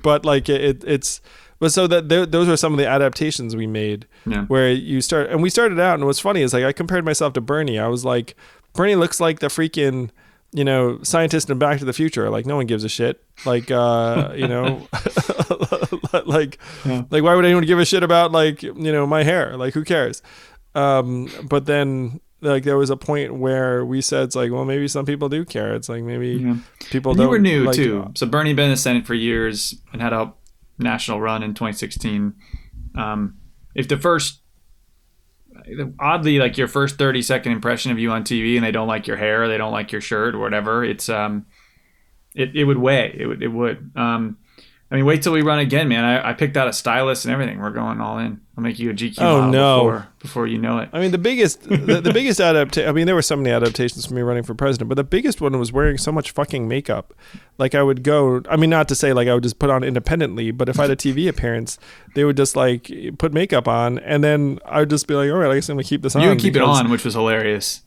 [0.01, 1.21] but like it, it's
[1.59, 4.45] But so that th- those are some of the adaptations we made Yeah.
[4.45, 7.33] where you start and we started out and what's funny is like I compared myself
[7.33, 7.77] to Bernie.
[7.79, 8.35] I was like
[8.73, 10.09] Bernie looks like the freaking
[10.53, 12.29] you know scientist in Back to the Future.
[12.29, 13.23] Like no one gives a shit.
[13.45, 14.87] Like uh you know
[16.25, 17.03] like Yeah.
[17.09, 19.55] like why would anyone give a shit about like you know my hair?
[19.57, 20.21] Like who cares?
[20.75, 24.87] Um but then like there was a point where we said it's like well maybe
[24.87, 25.75] some people do care.
[25.75, 26.55] It's like maybe Yeah.
[26.89, 28.11] people don't you were new like, too.
[28.15, 30.33] So Bernie been in the Senate for years and had a
[30.79, 32.33] national run in 2016.
[32.95, 33.37] Um,
[33.75, 34.41] if the first,
[35.99, 39.07] oddly, like your first 30 second impression of you on TV, and they don't like
[39.07, 41.45] your hair, they don't like your shirt, or whatever, it's um,
[42.35, 43.15] it, it would weigh.
[43.17, 43.91] It would it would.
[43.95, 44.37] Um,
[44.91, 46.03] I mean, wait till we run again, man.
[46.03, 47.59] I, I picked out a stylist and everything.
[47.59, 48.41] We're going all in.
[48.57, 49.77] I'll make you a GQ Oh, no.
[49.77, 50.89] before before you know it.
[50.91, 52.89] I mean, the biggest, the, the biggest adaptation.
[52.89, 55.39] I mean, there were so many adaptations for me running for president, but the biggest
[55.39, 57.13] one was wearing so much fucking makeup.
[57.57, 58.41] Like I would go.
[58.49, 60.83] I mean, not to say like I would just put on independently, but if I
[60.83, 61.79] had a TV appearance,
[62.13, 65.37] they would just like put makeup on, and then I would just be like, all
[65.37, 66.21] right, I guess I'm gonna keep this on.
[66.21, 67.81] You would keep it on, which was hilarious.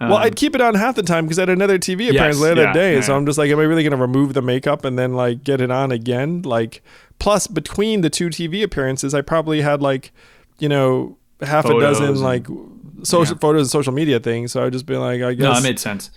[0.00, 2.36] Well, Um, I'd keep it on half the time because I had another TV appearance
[2.36, 2.94] Yes, later yeah, that day.
[2.96, 3.18] yeah, so yeah.
[3.18, 5.70] I'm just like, am I really gonna remove the makeup and then like get it
[5.70, 6.42] on again?
[6.42, 6.82] Like,
[7.18, 10.12] plus between the two TV appearances, I probably had like,
[10.58, 12.46] you know, half a dozen and- like
[13.02, 13.40] social yeah.
[13.40, 14.52] photos and social media things.
[14.52, 15.42] So I'd just be like, I guess.
[15.44, 16.10] no, it made sense.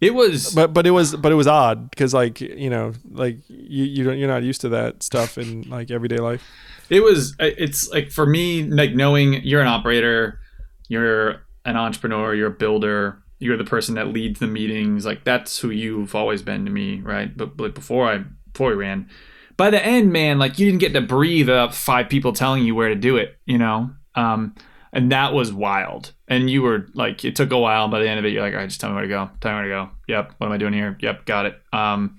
[0.00, 3.38] It was but but it was but it was odd because like you know like
[3.48, 6.42] you you don't you're not used to that stuff in like everyday life.
[6.90, 10.40] it was it's like for me like knowing you're an operator
[10.88, 15.58] you're an entrepreneur you're a builder you're the person that leads the meetings like that's
[15.58, 17.36] who you've always been to me right?
[17.36, 19.08] But, like before i before we ran
[19.56, 22.74] by the end man like you didn't get to breathe up five people telling you
[22.74, 23.90] where to do it you know?
[24.14, 24.54] Um
[24.92, 26.12] and that was wild.
[26.28, 28.54] And you were like it took a while by the end of it you're like
[28.54, 29.90] all right just tell me where to go tell me where to go.
[30.08, 30.96] Yep what am i doing here?
[31.00, 31.60] Yep got it.
[31.72, 32.18] Um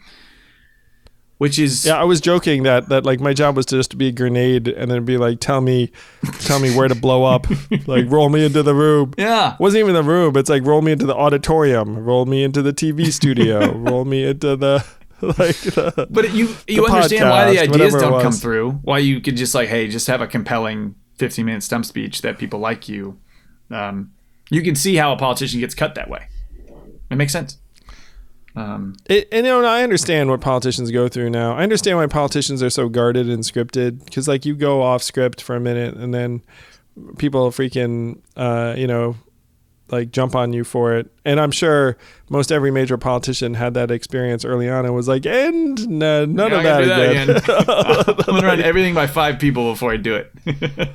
[1.38, 4.08] which is Yeah, I was joking that that like my job was to just be
[4.08, 5.92] a grenade and then be like, tell me,
[6.40, 7.48] tell me where to blow up,
[7.88, 9.14] like roll me into the room.
[9.18, 10.36] yeah it wasn't even the room.
[10.38, 14.24] It's like roll me into the auditorium, roll me into the TV studio, roll me
[14.26, 14.86] into the
[15.22, 15.58] like.
[15.58, 18.72] The, But you you understand why the ideas don't come through.
[18.84, 22.38] Why you could just like, hey, just have a compelling 15 minute stump speech that
[22.38, 23.20] people like you.
[23.72, 24.12] Um,
[24.50, 26.28] you can see how a politician gets cut that way.
[27.10, 27.58] It makes sense.
[28.56, 31.56] Um, it, and you know, I understand what politicians go through now.
[31.56, 35.42] I understand why politicians are so guarded and scripted because like you go off script
[35.42, 36.42] for a minute and then
[37.18, 39.16] people freaking, uh, you know.
[39.92, 41.96] Like jump on you for it, and I'm sure
[42.28, 46.52] most every major politician had that experience early on and was like, "And uh, none
[46.52, 47.30] of that, do again."
[48.28, 50.32] I'm gonna run everything by five people before I do it.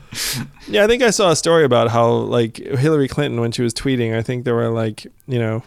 [0.66, 3.72] Yeah, I think I saw a story about how like Hillary Clinton when she was
[3.72, 5.62] tweeting, I think there were like, you know,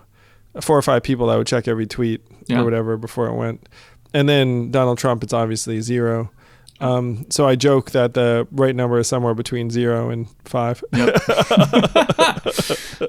[0.62, 2.62] four or five people that would check every tweet Yeah.
[2.62, 3.68] or whatever before it went.
[4.14, 6.32] And then Donald Trump it's obviously zero.
[6.80, 10.84] Um, so I joke that the right number is somewhere between zero and five.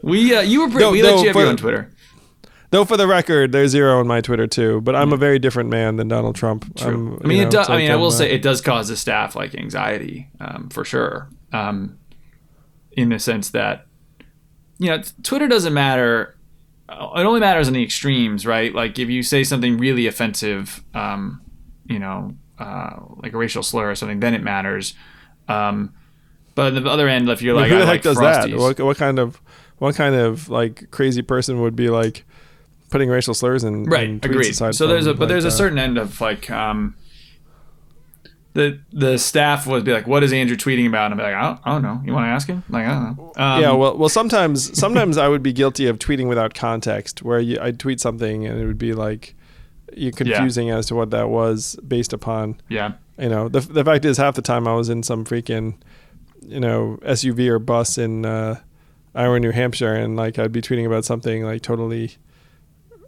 [0.02, 1.90] we uh, you were pretty, No, we let you have your own Twitter.
[2.70, 4.80] Though for the record, there's zero on my Twitter too.
[4.80, 6.76] But I'm a very different man than Donald Trump.
[6.76, 7.18] True.
[7.22, 7.66] I'm, mean, you it know, does.
[7.66, 10.68] it's I mean, I will uh, say it does cause the staff like anxiety um,
[10.70, 11.28] for sure.
[11.52, 11.98] Um,
[12.92, 13.86] in the sense that
[14.78, 16.33] you know, Twitter doesn't matter.
[16.94, 18.74] It only matters in the extremes, right?
[18.74, 21.40] Like if you say something really offensive, um,
[21.86, 24.94] you know, uh, like a racial slur or something, then it matters.
[25.48, 25.94] Um,
[26.54, 28.50] but on the other end, if you're like, who I the heck like does Frosties,
[28.50, 28.58] that?
[28.58, 29.40] What, what kind of
[29.78, 32.24] what kind of like crazy person would be like
[32.90, 35.58] putting racial slurs in right in agreed so there's a but there's like, a uh,
[35.58, 36.94] certain end of like um
[38.54, 41.12] the the staff would be like what is andrew tweeting about?
[41.12, 42.00] And i'd be like i don't, I don't know.
[42.04, 42.62] You want to ask him?
[42.70, 43.32] Like i don't know.
[43.36, 47.40] Um, yeah, well, well, sometimes, sometimes I would be guilty of tweeting without context, where
[47.40, 49.34] you, I'd tweet something and it would be like,
[49.96, 52.60] you confusing as to what that was based upon.
[52.68, 52.92] yeah.
[53.18, 55.74] You know, the the fact is, half the time I was in some freaking,
[56.42, 58.58] you know, SUV or bus in uh,
[59.14, 62.16] Iowa, New Hampshire, and like I'd be tweeting about something like totally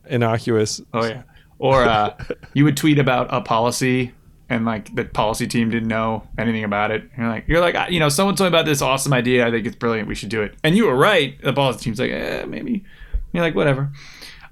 [0.08, 0.80] innocuous.
[0.94, 1.22] oh yeah.
[1.58, 2.16] Or uh
[2.54, 4.12] you would tweet about a policy
[4.48, 7.04] and like the policy team didn't know anything about it.
[7.16, 9.46] You're like you're like "Ah, you know someone told me about this awesome idea.
[9.46, 10.08] I think it's brilliant.
[10.08, 10.54] We should do it.
[10.62, 11.40] And you were right.
[11.42, 12.84] The policy team's like eh, maybe.
[13.32, 13.90] You're like whatever.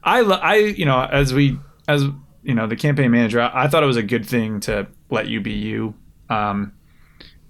[0.02, 2.04] I, lo- I, you know, as we, as
[2.42, 5.28] you know, the campaign manager, I, I thought it was a good thing to let
[5.28, 5.94] you be you,
[6.28, 6.72] um,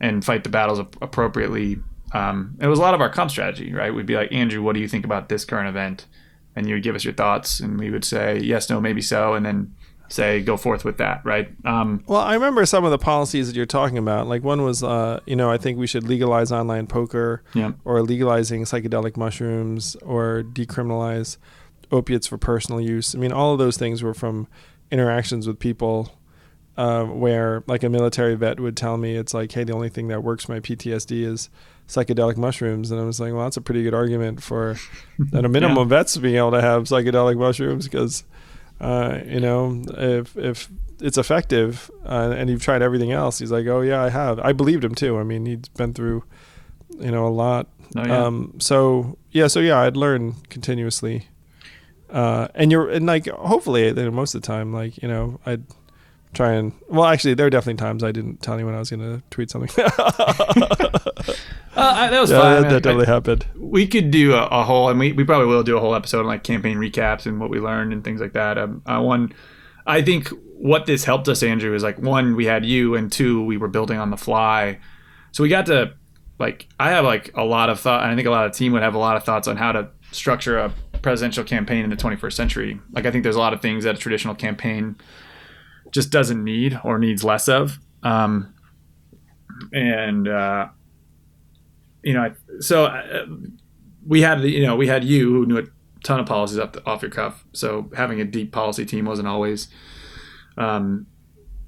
[0.01, 1.80] and fight the battles ap- appropriately.
[2.12, 3.92] Um, it was a lot of our comp strategy, right?
[3.92, 6.07] We'd be like, Andrew, what do you think about this current event?
[6.55, 9.34] And you would give us your thoughts, and we would say yes, no, maybe so,
[9.34, 9.74] and then
[10.09, 11.48] say go forth with that, right?
[11.64, 14.28] Um, Well, I remember some of the policies that you're talking about.
[14.28, 17.72] Like one was, uh, you know, I think we should legalize online poker, Yeah.
[17.84, 21.38] or legalizing psychedelic mushrooms, or decriminalize
[21.90, 23.14] opiates for personal use.
[23.14, 24.46] I mean, all of those things were from
[24.90, 26.12] interactions with people
[26.76, 30.09] uh, where like a military vet would tell me it's like, hey, the only thing
[30.09, 31.48] that works my PTSD is
[31.88, 34.76] psychedelic mushrooms, and I was like, well, that's a pretty good argument for
[35.32, 35.98] at a minimum Yeah.
[35.98, 38.24] vets being able to have psychedelic mushrooms because,
[38.85, 40.68] uh, you know, if if
[41.01, 44.39] it's effective uh, and you've tried everything else, he's like, oh yeah, I have.
[44.41, 45.18] I believed him too.
[45.18, 46.22] I mean, he'd been through,
[46.99, 47.68] you know, a lot.
[47.97, 48.24] Oh, yeah.
[48.24, 51.28] Um, so yeah, so yeah, I'd learn continuously.
[52.11, 55.64] Uh, and you're and like hopefully most of the time, like you know, I'd
[56.35, 59.01] try and well, actually, there are definitely times I didn't tell anyone I was going
[59.01, 59.70] to tweet something.
[61.76, 62.62] Uh, that was yeah, fine.
[62.62, 63.47] that, I- that definitely happened.
[63.57, 66.20] we could do a, a whole, and we, we probably will do a whole episode
[66.20, 68.59] on like campaign recaps and what we learned and things like that.
[68.59, 69.32] Um, uh, one,
[69.85, 73.45] I think what this helped us, Andrew, is like one, we had you, and two,
[73.45, 74.78] we were building on the fly,
[75.32, 75.95] so we got to
[76.39, 78.72] like I have like a lot of thought, and I think a lot of team
[78.72, 80.72] would have a lot of thoughts on how to structure a
[81.03, 82.80] presidential campaign in the 21st century.
[82.93, 84.95] Like I think there's a lot of things that a traditional campaign
[85.95, 87.78] just doesn't need or needs less of.
[88.03, 88.53] Um,
[89.72, 90.68] and uh,
[92.03, 93.26] you know, so uh,
[94.05, 95.62] we had you know we had you who knew a
[96.03, 97.45] ton of policies off, the, off your cuff.
[97.53, 99.68] So having a deep policy team wasn't always,
[100.59, 101.07] um,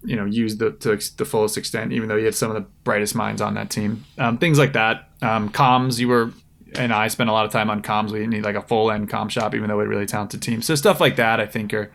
[0.04, 1.92] you know, used the, to the fullest extent.
[1.92, 4.72] Even though you had some of the brightest minds on that team, um, things like
[4.72, 5.08] that.
[5.22, 6.32] Um, comms, you were
[6.74, 8.10] and I spent a lot of time on comms.
[8.10, 10.06] We didn't need like a full end comm shop, even though we had a really
[10.06, 10.62] talented team.
[10.62, 11.92] So stuff like that, I think, are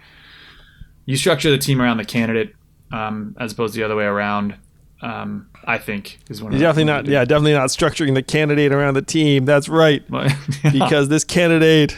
[1.05, 2.55] you structure the team around the candidate
[2.91, 4.55] um, as opposed to the other way around.
[5.03, 6.53] Um, I think is one.
[6.53, 7.07] of definitely not.
[7.07, 9.45] Yeah, definitely not structuring the candidate around the team.
[9.45, 10.03] That's right.
[10.09, 10.31] But,
[10.71, 11.97] Because this candidate,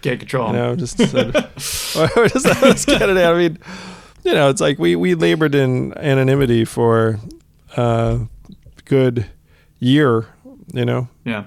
[0.00, 0.46] get control.
[0.48, 3.24] you know, just said, or just this candidate.
[3.26, 3.58] I mean,
[4.24, 7.20] you know, it's like we we labored in anonymity for
[7.76, 8.20] a
[8.86, 9.26] good
[9.78, 10.26] year.
[10.72, 11.44] You know, Yeah.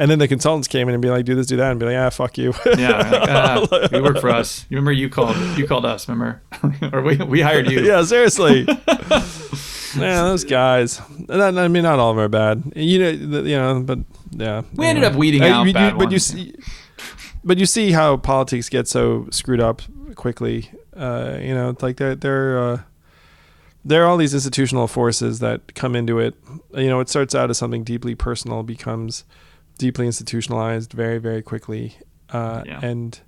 [0.00, 1.84] And then the consultants came in and be like, "Do this, do that," and be
[1.84, 4.64] like, "Ah, fuck you." Yeah, like, ah, you work for us.
[4.70, 6.40] You remember you called you called us, remember?
[6.94, 7.80] or we we hired you.
[7.82, 8.66] yeah, seriously.
[9.96, 11.02] yeah, those guys.
[11.28, 12.72] Not, I mean, not all of them are bad.
[12.74, 13.98] You know, you know, but
[14.30, 14.62] yeah.
[14.74, 16.24] We ended up weeding out you- bad but you ones.
[16.24, 16.54] see,
[17.44, 19.82] but you see how politics get so screwed up
[20.14, 20.70] quickly.
[20.96, 22.80] Uh, you know, it's like there there uh,
[23.84, 26.34] there are all these institutional forces that come into it.
[26.74, 29.24] You know, it starts out as something deeply personal, becomes
[29.80, 31.96] deeply institutionalized very very quickly.
[32.28, 32.80] Uh, Yeah.
[32.82, 33.18] And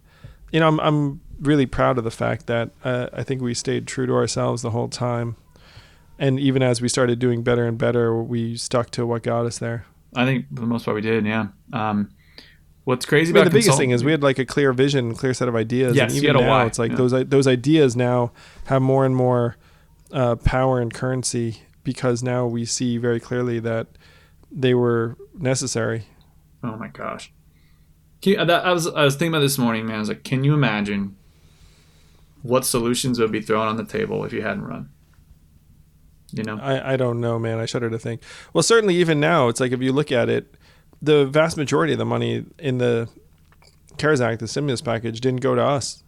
[0.53, 3.87] you know, I'm I'm really proud of the fact that uh, I think we stayed
[3.87, 5.37] true to ourselves the whole time.
[6.19, 9.59] And even as we started doing better and better, we stuck to what got us
[9.59, 9.87] there.
[10.15, 11.47] I think for the most part we did, yeah.
[11.73, 12.11] Um,
[12.85, 15.15] what's crazy I mean, about the biggest thing is we had like a clear vision,
[15.15, 15.97] clear set of ideas.
[15.97, 16.99] Yes, and you even now, why, it's like yeah.
[16.99, 18.31] those those ideas now
[18.67, 19.57] have more and more
[20.13, 23.87] uh, power and currency because now we see very clearly that
[24.51, 26.05] they were necessary.
[26.63, 27.33] Oh my gosh.
[28.21, 29.97] Can you, that, I was I was thinking about this morning, man.
[29.97, 31.17] I was like, can you imagine
[32.43, 34.91] what solutions would be thrown on the table if you hadn't run?
[36.33, 36.59] You know?
[36.59, 37.59] I, I don't know, man.
[37.59, 38.23] I shudder to think.
[38.53, 40.55] Well, certainly even now, it's like if you look at it,
[41.03, 43.09] the vast majority of the money in the
[43.99, 46.03] CARES Act, the stimulus package, didn't go to us.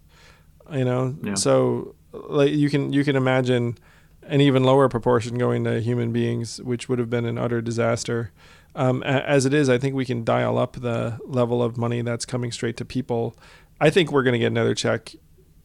[0.72, 1.34] You know, Yeah.
[1.34, 3.76] so like you can you can imagine
[4.22, 8.30] an even lower proportion going to human beings, which would have been an utter disaster.
[8.76, 12.24] Um, as it is, I think we can dial up the level of money that's
[12.24, 13.36] coming straight to people.
[13.80, 15.14] I think we're going to get another check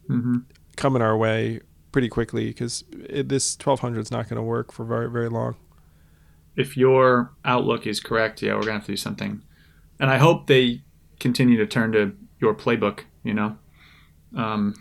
[0.08, 0.38] hmm
[0.76, 1.60] coming our way
[1.92, 5.56] pretty quickly because this 1200 is not going to work for very very long.
[6.56, 9.42] If your outlook is correct, yeah, we're gonna have to do something.
[10.00, 10.82] And I hope they
[11.20, 13.02] continue to turn to your playbook.
[13.24, 13.58] You know?
[14.36, 14.76] Um,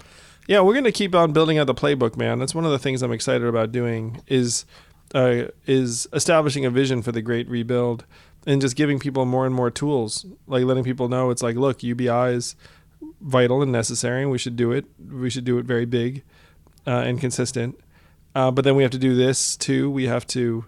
[0.46, 2.38] Yeah, we're gonna keep on building out the playbook, man.
[2.38, 4.64] That's one of the things I'm excited about doing is
[5.14, 8.04] uh, is establishing a vision for the great rebuild
[8.46, 11.82] and just giving people more and more tools, like letting people know it's like, look,
[11.82, 12.56] UBI is
[13.20, 14.86] vital and necessary, and we should do it.
[15.10, 16.24] We should do it very big
[16.86, 17.78] uh, and consistent.
[18.34, 19.90] Uh, but then we have to do this too.
[19.90, 20.64] We have to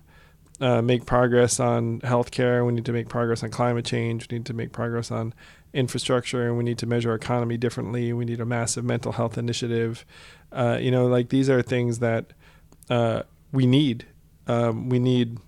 [0.60, 2.66] uh, make progress on healthcare.
[2.66, 4.28] We need to make progress on climate change.
[4.30, 5.32] We need to make progress on
[5.72, 8.12] infrastructure, and we need to measure our economy differently.
[8.12, 10.04] We need a massive mental health initiative.
[10.52, 12.32] Uh, you know, like these are things that
[12.88, 13.22] uh,
[13.52, 14.06] we need.
[14.50, 15.38] Um, we need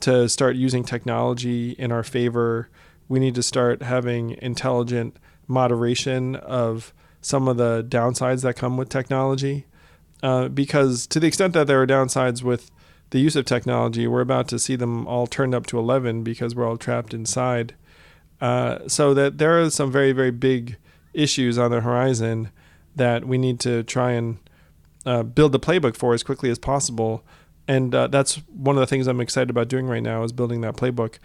[0.00, 2.68] to start using technology in our favor.
[3.08, 5.16] We need to start having intelligent
[5.48, 9.66] moderation of some of the downsides that come with technology.
[10.22, 12.70] Uh, because to the extent that there are downsides with
[13.10, 16.54] the use of technology, we're about to see them all turned up to 11 because
[16.54, 17.74] we're all trapped inside.
[18.40, 20.76] Uh, so that there are some very, very big
[21.14, 22.50] issues on the horizon
[22.94, 24.38] that we need to try and
[25.04, 27.24] uh, build the playbook for as quickly as possible.
[27.68, 30.60] And uh, that's one of the things I'm excited about doing right now is building
[30.60, 31.18] that playbook.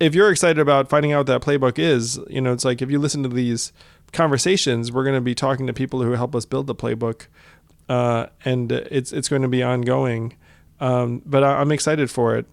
[0.00, 2.90] If you're excited about finding out what that playbook is, you know, it's like if
[2.90, 3.72] you listen to these
[4.12, 7.26] conversations, we're going to be talking to people who help us build the playbook.
[7.88, 10.34] uh, and it's it's going to be ongoing.
[10.80, 12.46] Um, but I, I'm excited for it.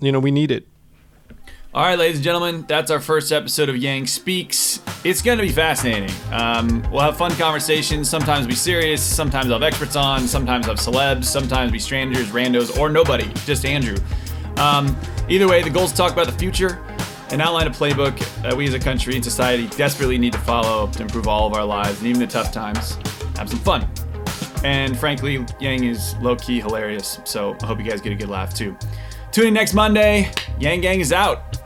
[0.00, 0.66] You know, we need it.
[1.74, 4.78] All right, ladies and gentlemen, that's our first episode of Yang Speaks.
[5.04, 6.14] It's going to be fascinating.
[6.30, 10.76] Um, we'll have fun conversations, sometimes be serious, sometimes I'll have experts on, sometimes I'll
[10.76, 13.96] have celebs, sometimes be strangers, randos, or nobody, just Andrew.
[14.58, 14.94] Um,
[15.30, 16.84] either way, the goal is to talk about the future
[17.30, 20.88] and outline a playbook that we as a country and society desperately need to follow
[20.88, 22.96] to improve all of our lives and even the tough times.
[23.38, 23.88] Have some fun.
[24.62, 28.28] And frankly, Yang is low key hilarious, so I hope you guys get a good
[28.28, 28.76] laugh too.
[29.30, 30.30] Tune in next Monday.
[30.60, 31.61] Yang Gang is out.